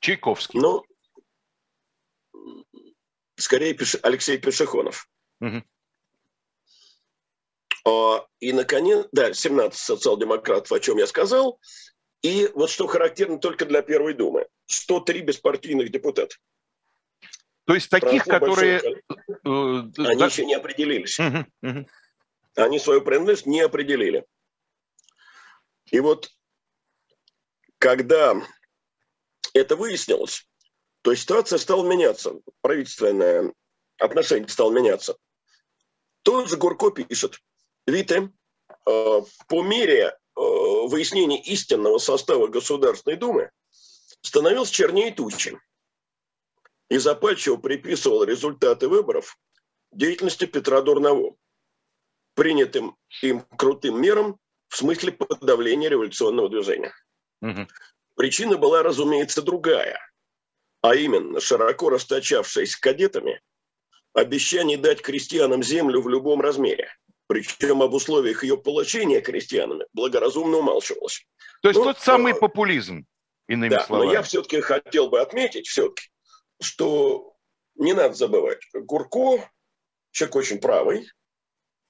[0.00, 0.60] Чайковский.
[0.60, 0.84] Ну,
[3.36, 5.08] скорее Алексей Пешехонов.
[5.40, 5.62] Угу.
[8.40, 11.60] И, наконец, да, 17 социал-демократов, о чем я сказал.
[12.22, 14.46] И вот что характерно только для Первой Думы.
[14.66, 16.36] 103 беспартийных депутата.
[17.64, 18.80] То есть таких, Прошло которые...
[18.80, 20.26] Э, Они да?
[20.26, 21.18] еще не определились.
[21.18, 21.86] Угу, угу.
[22.56, 24.24] Они свою принадлежность не определили.
[25.90, 26.30] И вот
[27.78, 28.34] когда
[29.54, 30.46] это выяснилось,
[31.02, 33.52] то ситуация стала меняться, правительственное
[33.98, 35.16] отношение стало меняться.
[36.22, 37.38] Тот же Гурко пишет,
[37.88, 38.30] Вите,
[38.86, 43.50] э, по мере э, выяснения истинного состава Государственной Думы
[44.20, 45.58] становился чернее тучи
[46.90, 49.38] и запальчиво приписывал результаты выборов
[49.90, 51.36] деятельности Петра Дурново,
[52.34, 56.92] принятым им крутым мерам в смысле подавления революционного движения.
[57.40, 57.66] Угу.
[58.16, 59.98] Причина была, разумеется, другая,
[60.82, 63.40] а именно широко расточавшаяся кадетами
[64.12, 66.90] обещание дать крестьянам землю в любом размере.
[67.28, 71.26] Причем об условиях ее получения крестьянами благоразумно умалчивалось.
[71.62, 73.06] То есть ну, тот самый а, популизм,
[73.46, 74.06] иными да, словами.
[74.06, 76.08] Но я все-таки хотел бы отметить, все-таки,
[76.60, 77.34] что
[77.76, 79.46] не надо забывать, Гурко,
[80.10, 81.06] человек очень правый,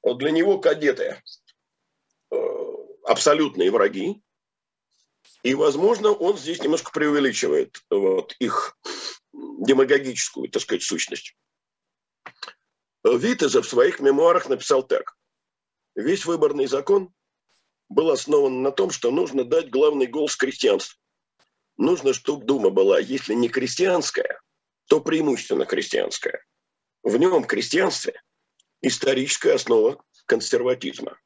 [0.02, 1.22] для него кадеты
[3.04, 4.20] абсолютные враги.
[5.42, 8.76] И, возможно, он здесь немножко преувеличивает вот, их
[9.32, 11.36] демагогическую, так сказать, сущность.
[13.04, 15.17] Витеза в своих мемуарах написал так.
[15.98, 17.12] Весь выборный закон
[17.88, 20.96] был основан на том, что нужно дать главный голос крестьянству.
[21.76, 24.40] Нужно, чтобы Дума была, если не крестьянская,
[24.86, 26.44] то преимущественно крестьянская.
[27.02, 28.22] В нем крестьянстве
[28.80, 31.18] историческая основа консерватизма.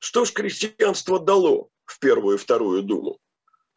[0.00, 3.20] Что ж крестьянство дало в первую и вторую думу?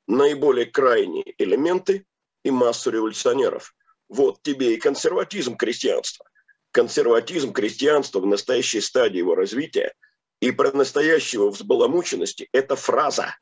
[0.08, 2.04] Наиболее крайние элементы
[2.44, 3.76] и массу революционеров.
[4.10, 6.26] Вот тебе и консерватизм крестьянства.
[6.72, 9.94] Консерватизм крестьянства в настоящей стадии его развития
[10.40, 13.38] и про настоящего взбаламученности– это фраза.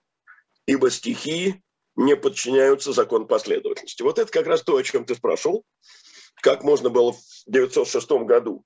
[0.66, 1.62] Ибо стихии
[1.96, 4.02] не подчиняются закон последовательности.
[4.02, 5.64] Вот это как раз то, о чем ты спрашивал.
[6.42, 8.64] Как можно было в 1906 году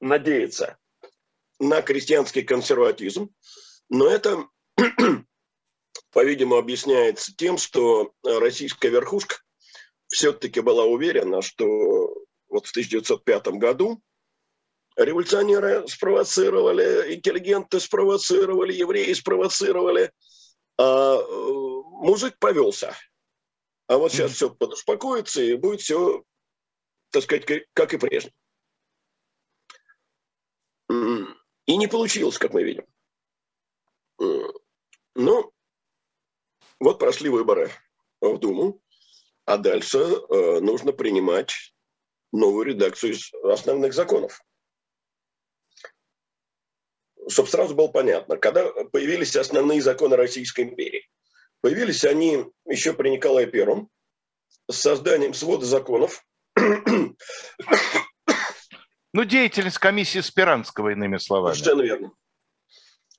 [0.00, 0.78] надеяться
[1.58, 3.30] на крестьянский консерватизм,
[3.88, 4.46] но это,
[6.10, 9.36] по-видимому, объясняется тем, что российская верхушка
[10.08, 11.66] все-таки была уверена, что
[12.48, 14.00] вот в 1905 году
[14.96, 20.12] революционеры спровоцировали, интеллигенты спровоцировали, евреи спровоцировали,
[20.78, 21.24] а э,
[22.02, 22.96] мужик повелся.
[23.86, 26.24] А вот сейчас все подуспокоится и будет все,
[27.10, 28.32] так сказать, как и прежде.
[30.88, 32.86] И не получилось, как мы видим.
[35.14, 35.52] Ну,
[36.80, 37.70] вот прошли выборы
[38.20, 38.80] в Думу.
[39.46, 41.52] А дальше э, нужно принимать
[42.32, 44.42] новую редакцию из основных законов.
[47.28, 51.08] Чтобы сразу было понятно, когда появились основные законы Российской империи,
[51.60, 53.88] появились они еще при Николае Первом
[54.70, 56.24] с созданием свода законов.
[59.12, 61.54] Ну, деятельность комиссии Спиранского, иными словами.
[61.54, 62.12] Совершенно верно.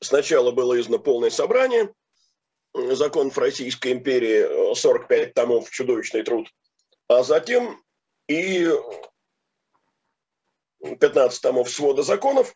[0.01, 1.93] Сначала было издано полное собрание
[2.73, 6.49] законов Российской империи, 45 томов, чудовищный труд,
[7.07, 7.81] а затем
[8.27, 8.69] и
[10.81, 12.53] 15 томов свода законов.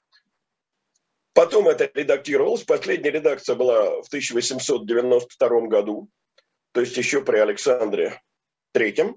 [1.40, 2.66] Потом это редактировалось.
[2.66, 6.10] Последняя редакция была в 1892 году,
[6.74, 8.22] то есть еще при Александре
[8.74, 9.16] Третьем.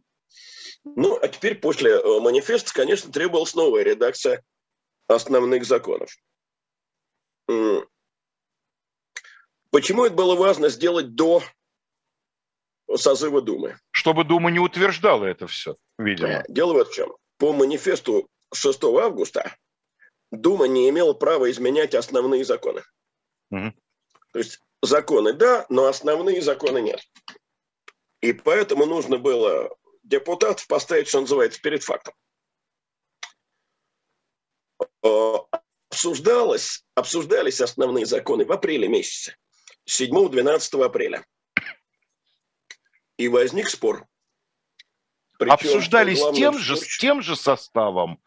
[0.84, 4.40] Ну, а теперь после э, манифеста, конечно, требовалась новая редакция
[5.08, 6.16] основных законов.
[9.72, 11.42] Почему это было важно сделать до
[12.94, 13.78] созыва Думы?
[13.90, 16.44] Чтобы Дума не утверждала это все, видимо.
[16.46, 17.16] Дело вот в чем.
[17.38, 19.56] По манифесту 6 августа
[20.32, 22.82] Дума не имела права изменять основные законы.
[23.50, 23.72] Угу.
[24.32, 27.00] То есть законы да, но основные законы нет.
[28.22, 29.68] И поэтому нужно было
[30.02, 32.14] депутатов поставить, что называется, перед фактом.
[35.02, 35.34] Э,
[35.90, 39.36] обсуждалось, обсуждались основные законы в апреле месяце,
[39.86, 41.26] 7-12 апреля.
[43.18, 44.06] И возник спор.
[45.38, 48.22] Причем Обсуждались тем же, с тем же составом,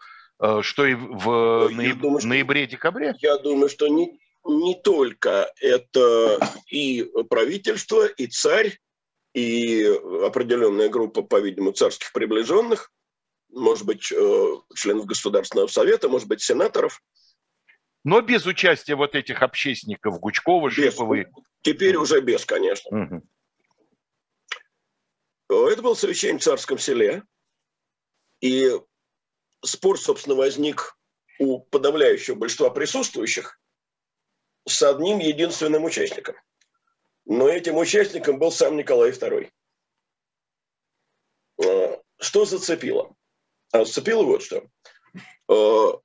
[0.62, 3.16] что и в ноябре-декабре?
[3.20, 8.78] Я думаю, что не, не только это и правительство, и царь,
[9.34, 9.84] и
[10.24, 12.92] определенная группа, по-видимому, царских приближенных,
[13.50, 17.02] может быть, э, членов Государственного совета, может быть, сенаторов.
[18.04, 21.26] Но без участия вот этих общественников Гучкова, Шипова.
[21.62, 23.24] Теперь уже без, конечно.
[25.50, 25.70] Угу.
[25.72, 27.24] Это было совещание в Царском селе.
[28.42, 28.72] И
[29.64, 30.98] спор, собственно, возник
[31.40, 33.60] у подавляющего большинства присутствующих
[34.68, 36.36] с одним единственным участником–
[37.26, 39.50] но этим участником был сам Николай II.
[41.64, 43.16] А, что зацепило?
[43.72, 44.64] А зацепило вот что.
[45.48, 46.02] А, в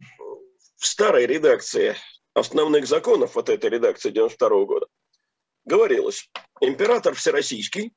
[0.86, 1.94] старой редакции
[2.32, 4.86] основных законов, вот этой редакции 92 года,
[5.66, 6.28] говорилось,
[6.60, 7.92] император всероссийский,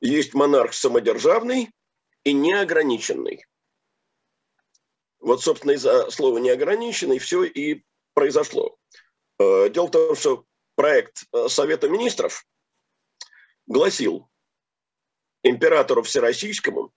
[0.00, 1.70] есть монарх самодержавный
[2.24, 3.44] и неограниченный.
[5.26, 7.82] Вот, собственно, из-за слова «неограниченный» все и
[8.14, 8.78] произошло.
[9.40, 10.44] Дело в том, что
[10.76, 12.46] проект э, Совета Министров
[13.66, 14.30] гласил,
[15.42, 16.92] императору Всероссийскому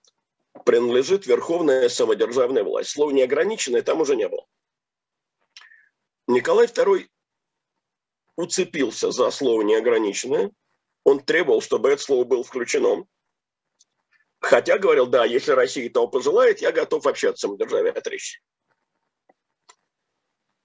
[0.64, 2.90] принадлежит верховная самодержавная власть.
[2.90, 4.46] Слово неограниченное там уже не было.
[6.28, 7.08] Николай II
[8.36, 10.52] уцепился за слово неограниченное.
[11.02, 13.06] Он требовал, чтобы это слово было включено.
[14.40, 18.40] Хотя говорил, да, если Россия того пожелает, я готов вообще от самодержавия отречься.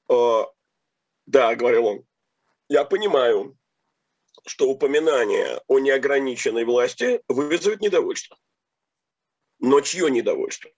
[0.07, 2.05] Да, говорил он,
[2.69, 3.57] я понимаю,
[4.45, 8.37] что упоминание о неограниченной власти вызовет недовольство.
[9.59, 10.71] Но чье недовольство?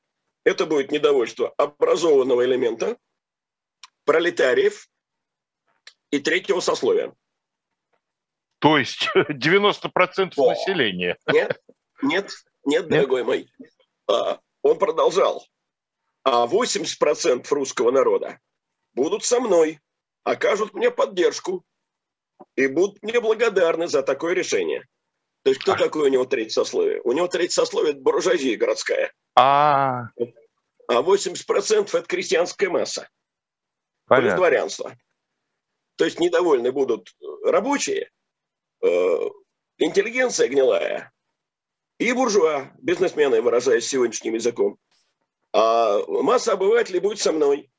[0.43, 2.97] Это будет недовольство образованного элемента,
[4.05, 4.89] пролетариев
[6.09, 7.13] и третьего сословия.
[8.59, 11.17] То есть 90% О, населения.
[11.27, 11.61] Нет,
[12.01, 12.31] нет,
[12.67, 13.25] нет, дорогой нет?
[13.25, 13.49] мой.
[14.07, 15.45] А, он продолжал.
[16.23, 18.39] А 80% русского народа
[18.93, 19.79] будут со мной,
[20.23, 21.63] окажут мне поддержку,
[22.55, 24.85] и будут мне благодарны за такое решение.
[25.43, 25.77] То есть кто а...
[25.77, 27.01] такой у него третье сословие?
[27.03, 29.13] У него третье сословие– это буржуазия городская.
[29.35, 30.09] А,
[30.87, 33.09] а 80%– это крестьянская масса.
[34.05, 34.29] Понятно.
[34.29, 34.97] Плюс дворянство.
[35.95, 38.11] То есть недовольны будут рабочие,
[38.83, 38.87] э,
[39.77, 41.11] интеллигенция гнилая
[41.99, 44.77] и буржуа, бизнесмены, выражаясь сегодняшним языком.
[45.53, 47.71] А масса обывателей будет со мной.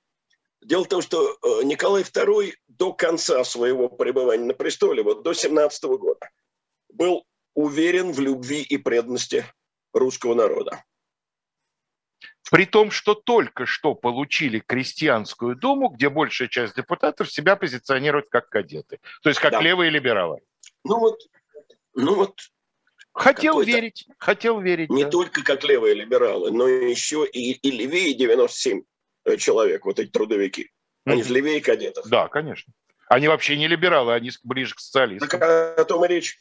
[0.60, 5.32] Дело в том, что э, Николай II до конца своего пребывания на престоле, вот до
[5.32, 6.30] 17 года,
[6.88, 9.44] был уверен в любви и преданности
[9.92, 10.84] русского народа.
[12.50, 18.48] При том, что только что получили крестьянскую думу, где большая часть депутатов себя позиционирует как
[18.48, 19.60] кадеты, то есть как да.
[19.60, 20.40] левые либералы.
[20.82, 21.20] Ну вот,
[21.94, 22.40] ну вот.
[23.18, 24.90] Хотел верить, хотел верить.
[24.90, 25.10] Не да.
[25.10, 28.82] только как левые либералы, но еще и, и левее 97
[29.28, 30.70] Э, человек, вот эти трудовики.
[31.04, 32.06] Они же левее кадетов.
[32.08, 32.72] Да, конечно.
[33.08, 35.28] Они вообще не либералы, они ближе к социалистам.
[35.28, 36.38] Так о том и речь.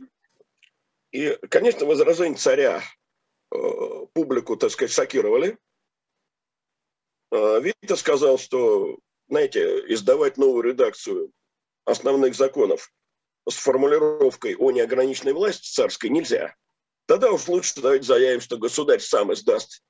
[1.12, 2.82] И, конечно, возражения царя
[3.54, 3.58] э,
[4.14, 5.58] публику, так сказать, шокировали.
[7.32, 8.98] Э, Вита сказал, что,
[9.30, 11.32] знаете, издавать новую редакцию
[11.86, 12.92] основных законов
[13.50, 16.56] с формулировкой о неограниченной власти царской нельзя.
[17.08, 19.82] Тогда уж лучше давайте заявим, что государь сам издаст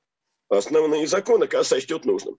[0.48, 2.38] основные законы, когда сочтет нужным.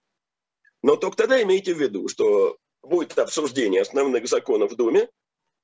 [0.82, 5.08] Но только тогда имейте в виду, что будет обсуждение основных законов в Думе,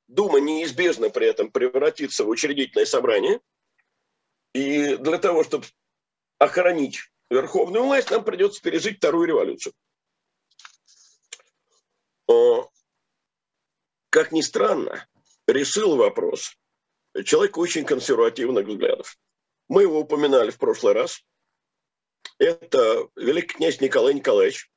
[0.08, 3.42] Дума неизбежно при этом превратится в учредительное собрание,
[4.54, 5.66] и для того, чтобы
[6.38, 7.00] охранить
[7.32, 9.74] верховную власть, нам придется пережить вторую революцию.
[14.12, 15.08] Как ни странно,
[15.48, 16.56] решил вопрос
[17.24, 19.18] человек очень консервативных взглядов.
[19.68, 21.24] Мы его упоминали в прошлый раз.
[22.38, 24.70] Это великий князь Николай Николаевич,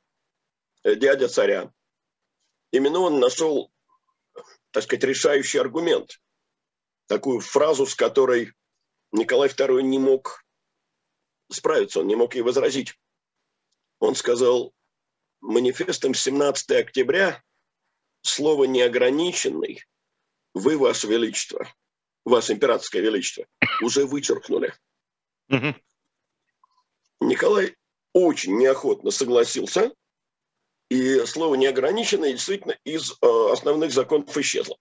[0.84, 1.72] э, дядя царя.
[2.70, 3.72] Именно он нашел,
[4.70, 6.20] так сказать, решающий аргумент.
[7.07, 8.53] Такую фразу, с которой
[9.12, 10.45] Николай II не мог
[11.51, 12.95] справиться, он не мог ей возразить.
[13.99, 14.74] Он сказал,
[15.41, 17.43] манифестом 17 октября
[18.22, 19.84] слово «неограниченный»
[20.55, 21.66] вы, Ваше Величество,
[22.28, 23.46] Ваше Императорское Величество,
[23.82, 24.74] уже вычеркнули.
[27.20, 27.76] Николай
[28.12, 29.92] очень неохотно согласился,
[30.90, 33.16] и слово «неограниченное» действительно из э,
[33.52, 34.78] основных законов исчезло.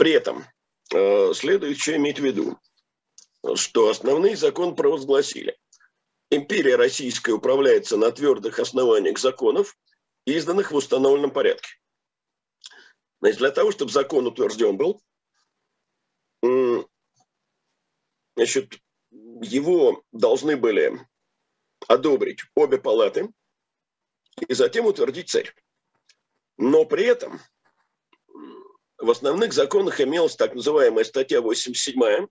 [0.00, 0.46] При этом
[0.94, 2.58] э, следует еще иметь в виду,
[3.54, 5.58] что основные законы провозгласили.
[6.30, 9.76] Империя российская управляется на твердых основаниях законов,
[10.24, 11.68] изданных в установленном порядке.
[13.20, 15.02] Значит, для того, чтобы закон утвержден был,
[18.34, 20.98] значит, его должны были
[21.88, 23.30] одобрить обе палаты
[24.48, 25.52] и затем утвердить царь.
[26.56, 27.40] Но при этом
[28.98, 32.28] в основных законах имелась так называемая статья 87,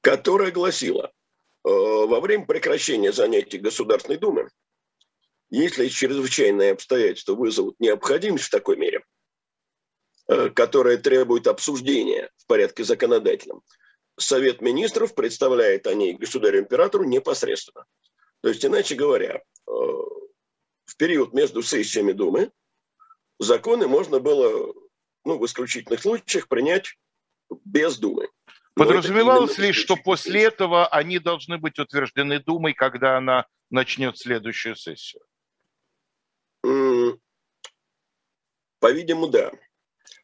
[0.00, 1.12] которая гласила,
[1.64, 4.48] э, во время прекращения занятий Государственной Думы,
[5.52, 9.04] если чрезвычайные обстоятельства вызовут необходимость в такой мере,
[10.26, 13.62] э, которая требует обсуждения в порядке законодательном,
[14.18, 17.84] Совет министров представляет о ней государю-императору непосредственно.
[18.40, 22.50] То есть, иначе говоря, э, в период между сессиями Думы
[23.38, 24.72] законы можно было
[25.24, 26.96] ну, в исключительных случаях принять
[27.66, 28.28] без Думы.
[28.74, 35.22] Подразумевалось ли, что после этого они должны быть утверждены Думой, когда она начнет следующую сессию?
[38.78, 39.52] По-видимому, да.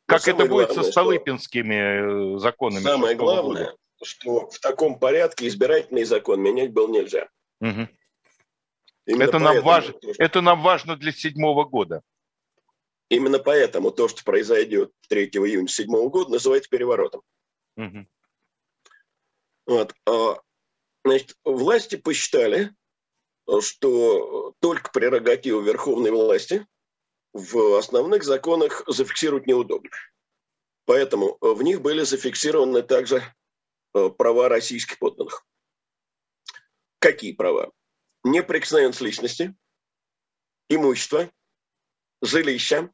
[0.06, 2.82] Как это будет главное, со Столыпинскими э, законами?
[2.82, 3.76] Самое главное, года?
[4.02, 7.28] что в таком порядке избирательный закон менять было нельзя.
[7.60, 7.88] Угу.
[9.06, 10.22] Это нам, важно, то, что...
[10.22, 12.02] это нам важно для седьмого года.
[13.08, 17.22] Именно поэтому то, что произойдет 3 июня седьмого года, называется переворотом.
[17.76, 18.06] Угу.
[19.66, 19.94] Вот.
[20.06, 20.40] А,
[21.04, 22.70] значит, власти посчитали,
[23.60, 26.66] что только прерогативу верховной власти
[27.32, 29.90] в основных законах зафиксировать неудобно.
[30.84, 33.22] Поэтому в них были зафиксированы также
[33.94, 35.46] э, права российских подданных.
[36.98, 37.72] Какие права?
[38.24, 39.54] Неприкосновенность личности,
[40.68, 41.30] имущество,
[42.22, 42.90] жилища,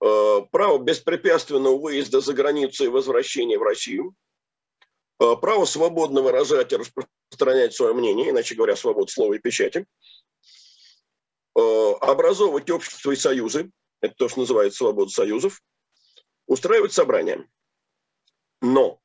[0.00, 4.25] э, право беспрепятственного выезда за границу и возвращения в Россию, э,
[5.18, 9.86] право свободно выражать и распространять свое мнение, иначе говоря, свободу слова и печати,
[11.58, 15.62] э, образовывать общества и союзы, это то, что называется свобода союзов,
[16.46, 17.48] устраивать собрания.
[18.60, 19.00] Но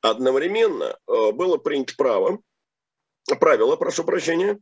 [0.00, 2.40] одновременно было принято право,
[3.40, 4.60] правило, прошу прощения,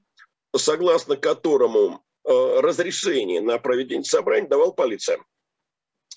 [0.57, 5.25] согласно которому разрешение на проведение собраний давал полиция.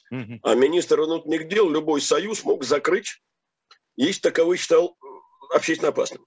[0.10, 3.22] А министр внутренних дел любой союз мог закрыть,
[3.96, 4.98] если таковой считал
[5.54, 6.26] общественно опасным.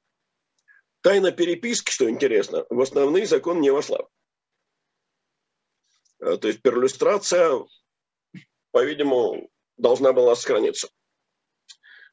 [1.03, 4.09] Тайна переписки, что интересно, в основные законы не вошла.
[6.21, 7.65] А, то есть перлюстрация,
[8.73, 10.89] по-видимому, должна была сохраниться.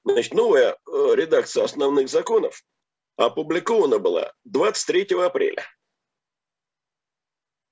[0.03, 0.77] Значит, новая э,
[1.15, 2.63] редакция основных законов
[3.15, 5.65] опубликована была 23 апреля.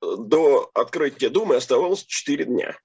[0.02, 2.80] До открытия Думы оставалось 4 дня.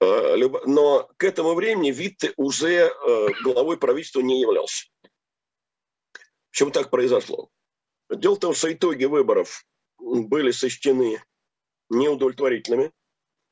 [0.00, 0.36] Э,
[0.66, 4.86] но к этому времени Витте уже э, главой правительства не являлся.
[6.50, 7.48] Почему так произошло?
[8.10, 9.64] Дело в том, что итоги выборов
[9.98, 11.22] были сочтены
[11.88, 12.92] неудовлетворительными.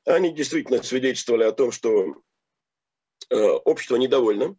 [0.05, 2.21] Они действительно свидетельствовали о том, что
[3.29, 4.55] э, общество недовольно.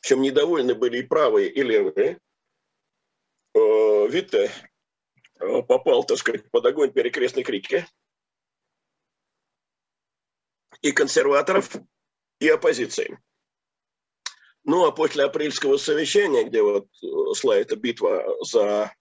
[0.00, 2.20] Причем недовольны были и правые, и левые.
[3.54, 4.52] Витте
[5.38, 7.86] попал, так сказать, под огонь перекрестной критики
[10.82, 11.76] и консерваторов,
[12.40, 13.18] и оппозиции.
[14.64, 18.92] Ну, а после апрельского совещания, где вот э, шла эта битва за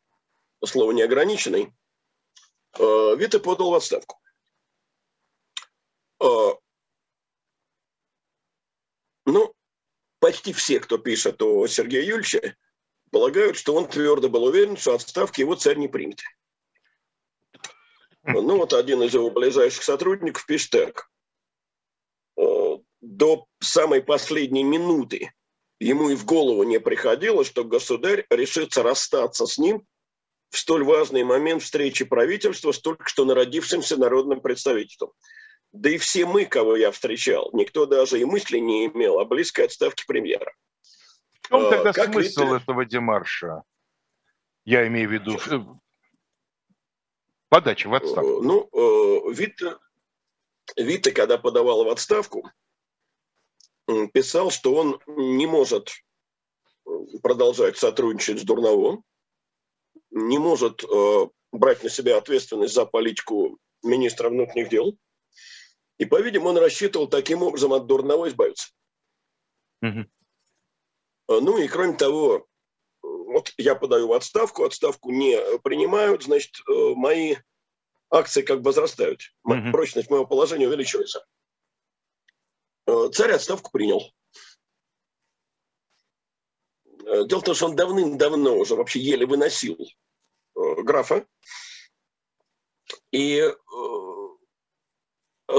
[0.64, 1.74] слово неограниченный,
[2.78, 4.20] э, Вита подал в отставку.
[6.22, 6.52] Э,
[9.26, 9.54] Ну,
[10.20, 12.56] почти все, кто пишет о Сергее Юльче,
[13.12, 16.22] полагают, что он твердо был уверен, что отставки его царь не примет.
[18.28, 21.12] Ну, вот один из его ближайших сотрудников пишет так.
[23.06, 25.32] «Э, до самой последней минуты
[25.80, 29.86] ему и в голову не приходило, что государь решится расстаться с ним
[30.50, 35.12] в столь важный момент встречи правительства с только что народившимся народным представительством.
[35.72, 39.66] Да и все мы, кого я встречал, никто даже и мысли не имел о близкой
[39.66, 40.54] отставке премьера.
[41.42, 42.64] В чем тогда как смысл Витте...
[42.64, 43.64] этого демарша?
[44.64, 45.60] Я имею в виду э,
[47.50, 48.40] подачи в отставку.
[48.40, 49.78] Э, ну, э, Витте,
[50.78, 52.50] Витте, когда подавал в отставку,
[54.14, 55.92] писал, что он не может
[57.22, 59.04] продолжать сотрудничать с Дурновым,
[60.12, 60.84] не может
[61.52, 64.98] брать на себя ответственность за политику министра внутренних дел.
[65.98, 68.70] И, по-видимому, он рассчитывал таким образом от Дурного избавиться.
[69.82, 70.06] Угу.
[71.28, 72.48] Э, ну и кроме того,
[73.02, 77.36] вот я подаю в отставку, отставку не принимают, значит, э, мои
[78.10, 79.72] акции как бы возрастают, mm-hmm.
[79.72, 81.26] прочность моего положения увеличивается.
[82.88, 84.14] Э, царь отставку принял.
[87.28, 89.78] Дело в том, что он давным-давно уже вообще еле выносил
[90.56, 91.28] графа.
[93.12, 93.44] И,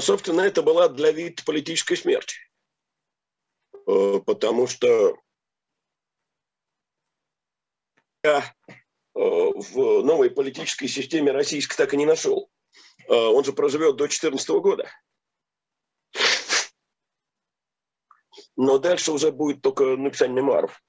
[0.01, 2.37] собственно, это была для вид политической смерти.
[3.85, 5.17] Потому что
[8.27, 8.41] Э,
[9.15, 12.51] в новой политической системе российской так и не нашел.
[13.09, 14.91] Э, он же проживет до 2014 года.
[18.57, 20.83] Но дальше уже будет только написание мемуаров.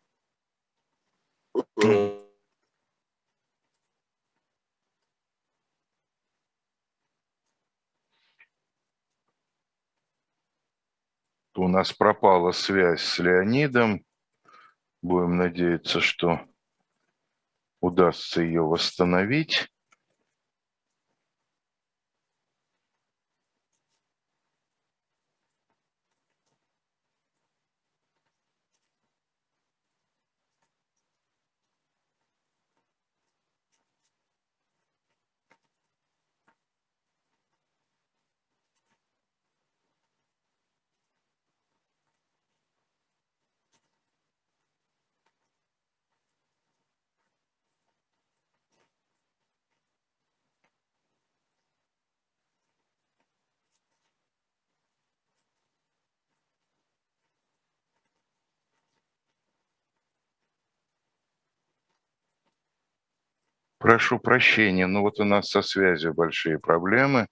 [11.55, 14.05] У нас пропала связь с Леонидом.
[15.01, 16.39] Будем надеяться, что
[17.81, 19.67] удастся ее восстановить.
[63.79, 67.27] Прошу прощения, но вот у нас со связью большие проблемы.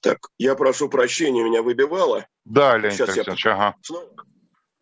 [0.00, 2.26] Так, я прошу прощения, меня выбивало.
[2.44, 3.52] Да, Леонид Сейчас я...
[3.52, 3.76] ага.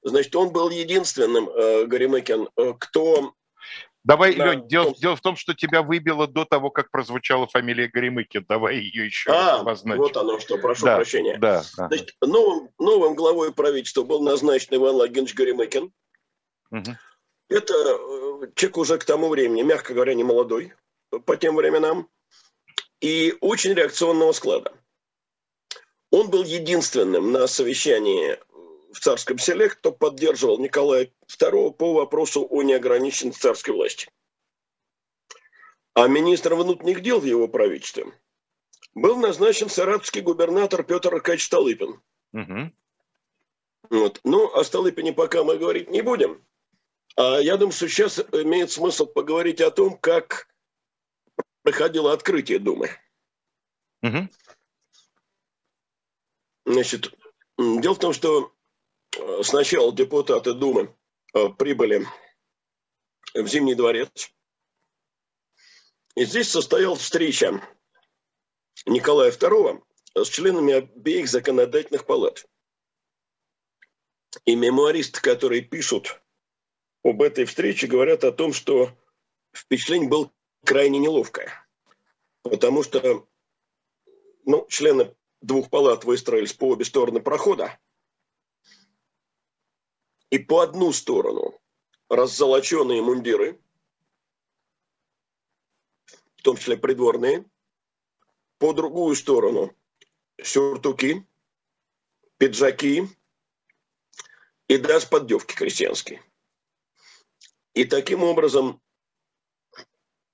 [0.02, 3.34] Значит, он был единственным, э, Горемыкин, э, кто...
[4.02, 7.86] Давай, да, Лень, дело, дело в том, что тебя выбило до того, как прозвучала фамилия
[7.86, 8.46] Горемыкин.
[8.48, 10.02] Давай ее еще а, раз обозначим.
[10.02, 11.36] вот оно что, прошу да, прощения.
[11.36, 15.92] Да, Значит, новым, новым главой правительства был назначен Иван Лагинович Горемыкин.
[16.70, 16.96] Угу.
[17.48, 20.72] Это э, человек уже к тому времени, мягко говоря, не молодой
[21.26, 22.08] по тем временам
[23.00, 24.72] и очень реакционного склада.
[26.10, 28.38] Он был единственным на совещании
[28.92, 34.08] в царском селе, кто поддерживал Николая II по вопросу о неограниченной царской власти.
[35.94, 38.06] А министром внутренних дел в его правительстве
[38.94, 42.00] был назначен саратовский губернатор Петр Аркадьевич Столыпин.
[42.32, 42.72] Угу.
[43.90, 44.20] Вот.
[44.24, 46.44] Ну, о Столыпине пока мы говорить не будем.
[47.16, 50.48] А я думаю, что сейчас имеет смысл поговорить о том, как
[51.62, 52.90] проходило открытие Думы.
[54.02, 54.28] Угу.
[56.66, 57.14] Значит,
[57.58, 58.54] дело в том, что
[59.16, 60.94] э, сначала депутаты Думы
[61.34, 62.06] э, прибыли
[63.34, 64.32] в Зимний дворец.
[66.16, 67.60] И здесь состоялась встреча
[68.86, 69.82] Николая II
[70.14, 72.46] с членами обеих законодательных палат.
[74.44, 76.20] И мемуаристы, которые пишут
[77.02, 78.90] об этой встрече говорят о том, что
[79.52, 80.30] впечатление было
[80.64, 81.50] крайне неловкое.
[82.42, 83.26] Потому что
[84.44, 87.78] ну, члены двух палат выстроились по обе стороны прохода.
[90.30, 91.60] И по одну сторону
[92.08, 93.60] раззолоченные мундиры,
[96.36, 97.44] в том числе придворные,
[98.58, 99.74] по другую сторону
[100.42, 101.26] сюртуки,
[102.38, 103.08] пиджаки
[104.68, 106.22] и даже поддевки крестьянские.
[107.74, 108.80] И таким образом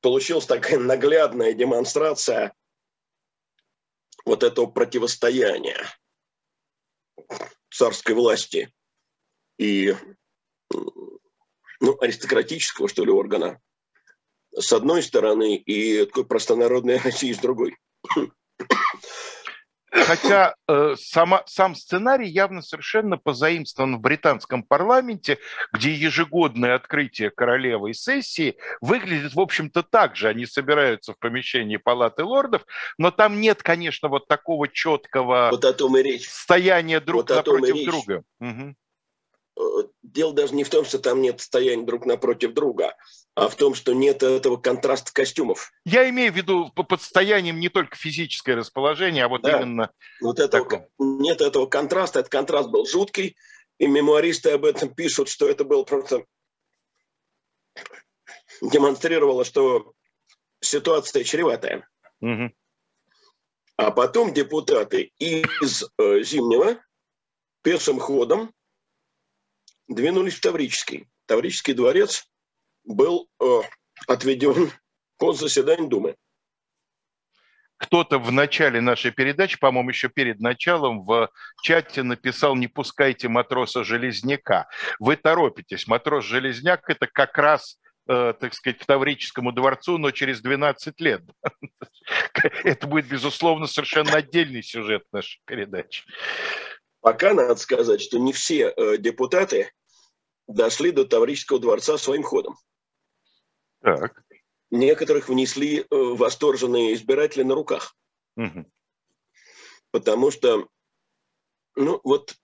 [0.00, 2.54] получилась такая наглядная демонстрация
[4.24, 5.86] вот этого противостояния
[7.70, 8.72] царской власти
[9.58, 9.94] и
[10.70, 13.60] ну, аристократического, что ли, органа
[14.58, 17.76] с одной стороны и такой простонародной России с другой.
[20.06, 25.38] Хотя э, сама, сам сценарий явно совершенно позаимствован в британском парламенте,
[25.72, 30.28] где ежегодное открытие королевой сессии выглядит, в общем-то, так же.
[30.28, 32.64] Они собираются в помещении палаты лордов,
[32.98, 36.28] но там нет, конечно, вот такого четкого вот о том и речь.
[36.28, 38.22] стояния друг вот напротив друга.
[38.40, 39.88] Угу.
[40.02, 42.94] Дело даже не в том, что там нет стояния друг напротив друга,
[43.36, 45.70] а в том, что нет этого контраста костюмов.
[45.84, 49.60] Я имею в виду под стоянием не только физическое расположение, а вот да.
[49.60, 49.92] именно...
[50.22, 53.36] Вот этого, нет этого контраста, этот контраст был жуткий,
[53.76, 56.24] и мемуаристы об этом пишут, что это было просто...
[58.62, 59.92] демонстрировало, что
[60.60, 61.86] ситуация чреватая.
[62.22, 62.52] Угу.
[63.76, 66.82] А потом депутаты из э, Зимнего
[67.60, 68.50] пешим ходом
[69.88, 71.10] двинулись в Таврический.
[71.26, 72.26] Таврический дворец
[72.86, 73.60] был э,
[74.06, 74.72] отведен
[75.18, 76.16] под заседание Думы.
[77.78, 81.30] Кто-то в начале нашей передачи, по-моему, еще перед началом в
[81.62, 84.66] чате написал «Не пускайте матроса-железняка».
[84.98, 85.86] Вы торопитесь.
[85.86, 87.78] Матрос-железняк– это как раз
[88.08, 91.22] э, так сказать, к Таврическому дворцу, но через 12 лет.
[92.64, 96.04] Это будет, безусловно, совершенно отдельный сюжет нашей передачи.
[97.00, 99.70] Пока надо сказать, что не все э, депутаты
[100.48, 102.56] дошли до Таврического дворца своим ходом.
[103.86, 104.20] Так.
[104.72, 107.94] Некоторых внесли э, восторженные избиратели на руках.
[108.36, 108.64] Угу.
[109.92, 110.66] Потому что,
[111.76, 112.34] ну вот,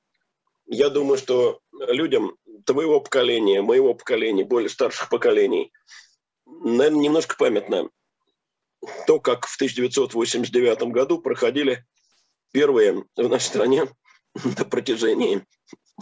[0.67, 5.73] я думаю, что людям твоего поколения, моего поколения, более старших поколений,
[6.47, 7.91] наверное, немножко памятно
[9.09, 11.85] то, как в 1989 году проходили
[12.53, 13.89] первые в нашей стране
[14.45, 15.45] на протяжении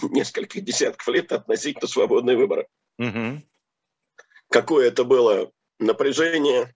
[0.03, 2.69] нескольких десятков лет относительно свободные выборы.
[2.99, 3.43] Угу.
[4.51, 6.75] Какое это было напряжение.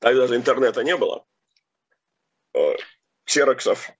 [0.00, 1.24] Тогда же интернета не было.
[2.54, 2.74] Э,
[3.24, 3.90] ксероксов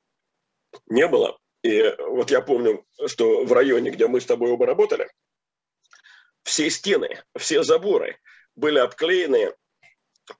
[0.86, 1.38] не было.
[1.62, 5.10] И вот я помню, что в районе, где мы с тобой оба работали,
[6.42, 8.18] все стены, все заборы
[8.56, 9.54] были обклеены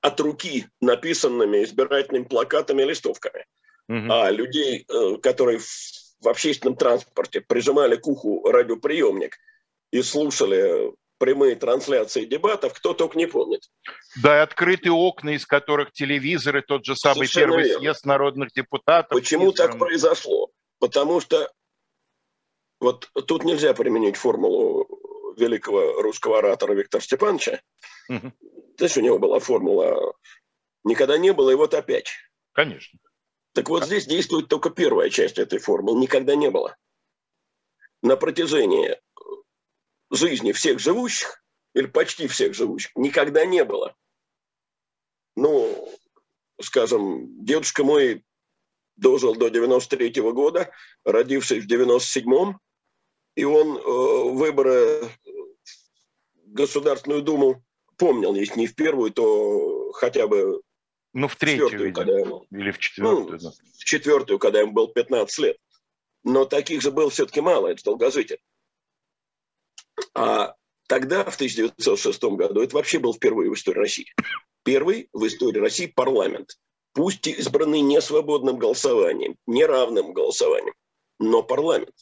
[0.01, 3.45] от руки написанными избирательными плакатами и листовками.
[3.87, 4.11] Угу.
[4.11, 9.37] А людей, э, которые в общественном транспорте прижимали к уху радиоприемник
[9.91, 10.91] и слушали
[11.21, 13.61] прямые трансляции дебатов, кто только не помнит.
[14.23, 17.79] Да, и открытые окна, из которых телевизоры, тот же самый Совершенно первый верно.
[17.79, 19.11] съезд народных депутатов.
[19.11, 20.49] Почему так произошло?
[20.79, 21.51] Потому что
[22.79, 24.87] вот тут нельзя применить формулу
[25.37, 27.61] великого русского оратора Виктора Степановича.
[28.09, 28.33] Угу.
[28.77, 30.15] Здесь у него была формула
[30.83, 32.09] «никогда не было, и вот опять».
[32.53, 32.97] Конечно.
[33.53, 35.99] Так вот здесь действует только первая часть этой формулы.
[35.99, 36.75] Никогда не было.
[38.01, 38.97] На протяжении
[40.11, 41.43] жизни всех живущих,
[41.73, 43.95] или почти всех живущих, никогда не было.
[45.35, 45.89] Ну,
[46.61, 48.23] скажем, дедушка мой
[48.97, 50.71] дожил до 93 -го года,
[51.03, 52.59] родившись в 97-м,
[53.35, 55.09] и он э, выборы
[56.33, 57.63] в Государственную Думу
[57.97, 60.61] помнил, если не в первую, то хотя бы
[61.13, 63.31] ну, в третью, четвертую, когда ему, Или в четвертую.
[63.31, 63.51] Ну, да.
[63.77, 65.57] В четвертую, когда ему был 15 лет.
[66.23, 68.39] Но таких же было все-таки мало, это долгожитель.
[70.13, 70.55] А
[70.87, 74.13] тогда, в 1906 году, это вообще был впервые в истории России.
[74.63, 76.57] Первый в истории России парламент.
[76.93, 80.73] Пусть избранный не свободным голосованием, не равным голосованием,
[81.19, 81.95] но парламент.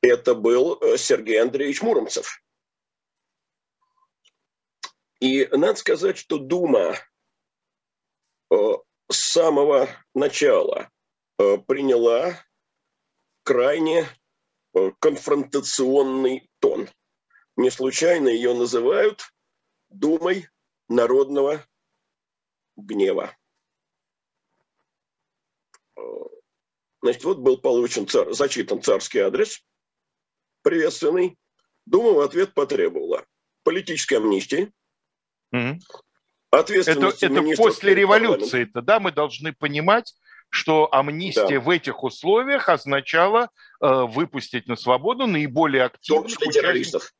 [0.01, 2.43] Это был Сергей Андреевич Муромцев.
[5.19, 6.97] И надо сказать, что Дума
[8.51, 8.73] Э,
[9.09, 10.89] с самого начала
[11.39, 12.35] э, приняла
[13.43, 14.05] крайне э,
[14.99, 16.89] конфронтационный тон.
[17.55, 19.33] Не случайно ее называют
[19.89, 20.47] Думой
[20.87, 21.65] народного
[22.77, 23.35] гнева.
[27.01, 29.65] Значит, вот был получен цар, зачитан царский адрес,
[30.61, 31.37] приветственный.
[31.85, 33.25] Дума в ответ потребовала
[33.63, 34.71] политической амнистии,
[35.51, 35.79] угу
[36.51, 40.15] это, это после революции-то, да, мы должны понимать,
[40.51, 41.61] что амнистия да.
[41.61, 43.49] в этих условиях означала
[43.81, 47.13] э, выпустить на свободу наиболее активных террористов.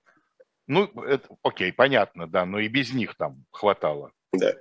[0.67, 4.11] Ну, это, окей, понятно, да, но и без них там хватало.
[4.33, 4.53] Да.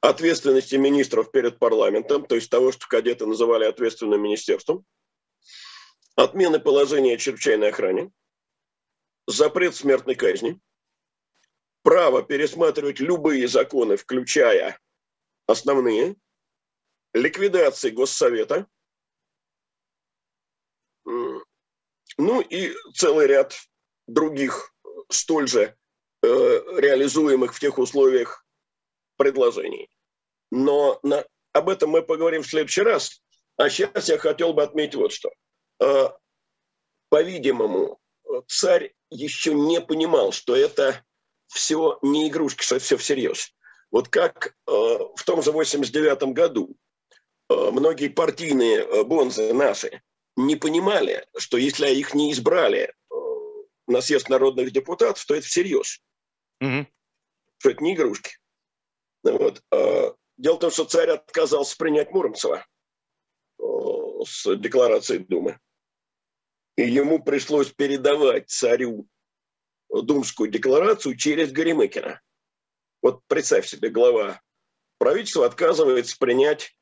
[0.00, 4.84] Ответственности министров перед парламентом, то есть того, что кадеты называли ответственным министерством.
[6.16, 8.10] Отмены положения о чрезвычайной охране.
[9.28, 10.60] Запрет смертной казни.
[11.82, 14.78] Право пересматривать любые законы, включая
[15.46, 16.16] основные.
[17.12, 18.66] Ликвидации Госсовета.
[22.18, 23.56] Ну и целый ряд
[24.06, 24.74] других
[25.08, 25.76] столь же
[26.22, 28.44] э, реализуемых в тех условиях
[29.16, 29.88] предложений.
[30.50, 33.22] Но на, об этом мы поговорим в следующий раз.
[33.56, 35.30] А сейчас я хотел бы отметить вот что.
[35.80, 36.08] Э,
[37.08, 38.00] по-видимому,
[38.46, 41.04] царь еще не понимал, что это
[41.46, 43.54] все не игрушки, что это все всерьез.
[43.90, 46.76] Вот как э, в том же 89 году
[47.48, 50.02] многие партийные э, бонзы наши
[50.36, 52.94] не понимали, что если их не избрали
[53.86, 56.00] на съезд народных депутатов, то это всерьез.
[56.60, 56.86] Угу.
[57.58, 58.38] Что это не игрушки.
[59.24, 59.62] Вот.
[59.72, 62.64] А, дело в том, что царь отказался принять Муромцева
[63.58, 65.58] с декларацией Думы.
[66.76, 69.08] И ему пришлось передавать царю
[69.88, 72.20] думскую декларацию через Горемыкина.
[73.02, 74.40] Вот представь себе, глава
[74.98, 76.77] правительства отказывается принять э,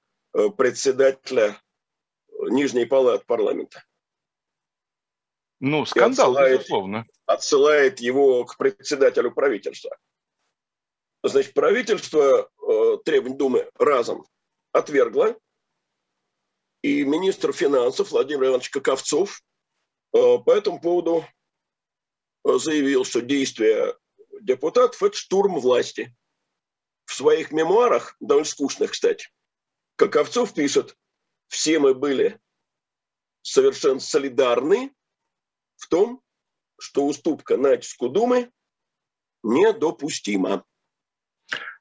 [0.57, 1.61] председателя
[2.51, 3.85] Нижней палаты парламента.
[5.61, 7.07] Ну, скандал, отсылает, безусловно.
[7.25, 9.97] Отсылает его к председателю правительства.
[11.23, 14.27] Значит, правительство э, требования Думы разом
[14.73, 15.37] отвергло,
[16.83, 19.43] и министр финансов Владимир Иванович Каковцов
[20.13, 21.25] э, по этому поводу
[22.45, 23.97] э, заявил, что действия
[24.41, 26.15] депутатов– это штурм власти.
[27.07, 29.29] В своих мемуарах, довольно скучных, кстати,
[29.97, 30.97] Каковцов пишет,
[31.49, 32.39] все мы были
[33.43, 34.95] совершенно солидарны
[35.77, 36.23] в том,
[36.79, 38.53] что уступка натиску Думы
[39.43, 40.65] недопустима.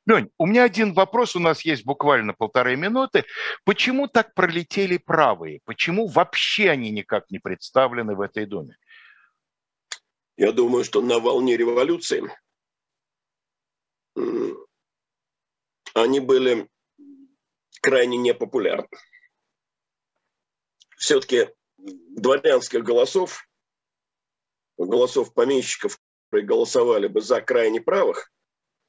[0.06, 3.26] Лень, у меня один вопрос, у нас есть буквально полторы минуты.
[3.64, 5.62] Почему так пролетели правые?
[5.66, 8.78] Почему вообще они никак не представлены в этой Думе?
[10.38, 12.24] Я думаю, что на волне революции
[15.96, 16.70] они были
[17.86, 18.88] крайне непопулярны.
[20.98, 23.48] Все-таки дворянских голосов
[24.78, 28.32] голосов помещиков, которые голосовали бы за крайне правых,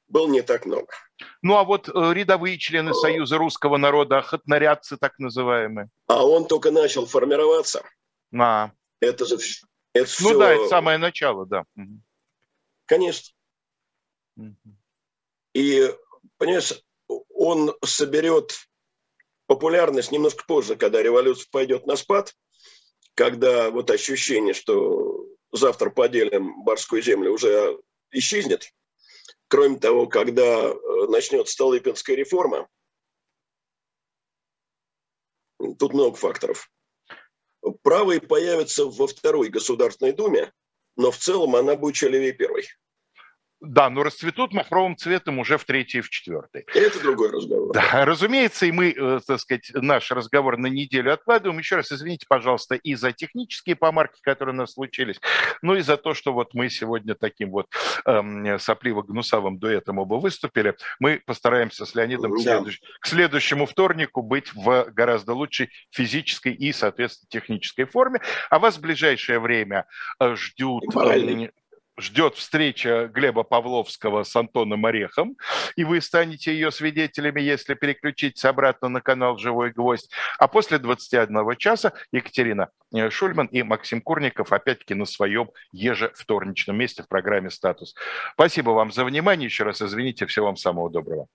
[0.07, 0.87] было не так много.
[1.43, 5.89] Ну а вот э, рядовые члены Союза русского народа, охотнорядцы так называемые.
[6.07, 7.83] А он только начал формироваться.
[8.35, 8.71] А.
[8.99, 9.35] Это же
[9.93, 10.39] это Ну все...
[10.39, 11.65] да, это самое начало, да.
[12.85, 13.33] Конечно.
[15.53, 15.95] И,
[16.37, 16.73] понимаешь,
[17.07, 18.67] он соберет
[19.47, 22.35] популярность немножко позже, когда революция пойдет на спад,
[23.15, 27.79] когда вот ощущение, что завтра поделим барскую землю, уже
[28.11, 28.69] исчезнет.
[29.47, 30.73] Кроме того, когда э,
[31.07, 32.67] начнется Столыпинская реформа,
[35.79, 36.69] тут много факторов.
[37.81, 40.53] Правые появятся во второй Государственной Думе,
[40.95, 42.67] но в целом она будет еще левее первой.
[43.59, 46.65] Да, но расцветут махровым цветом уже в третьей и в четвертой.
[46.75, 47.73] Это другой разговор.
[47.73, 51.57] Да, разумеется, и мы, э, так сказать, наш разговор на неделю откладываем.
[51.57, 55.19] Еще раз извините, пожалуйста, и за технические помарки, которые у нас случились,
[55.63, 57.67] ну и за то, что вот мы сегодня таким вот
[58.05, 60.75] эм, сопливо-гнусавым дуэтом оба выступили.
[60.99, 62.37] Мы постараемся с Леонидом да.
[62.37, 62.79] к, следующ...
[62.99, 68.21] к следующему вторнику быть в гораздо лучшей физической и, соответственно, технической форме.
[68.51, 69.85] А вас в ближайшее время
[70.19, 70.83] э, ждут
[71.97, 75.35] ждет встреча Глеба Павловского с Антоном Орехом,
[75.75, 80.11] и вы станете ее свидетелями, если переключитесь обратно на канал «Живой гвоздь».
[80.37, 87.03] А после 21 часа Екатерина э, Шульман и Максим Курников опять-таки на своем ежевторничном месте
[87.03, 87.95] в программе «Статус».
[88.33, 89.45] Спасибо вам за внимание.
[89.45, 90.25] Еще раз извините.
[90.25, 91.27] Всего вам самого доброго.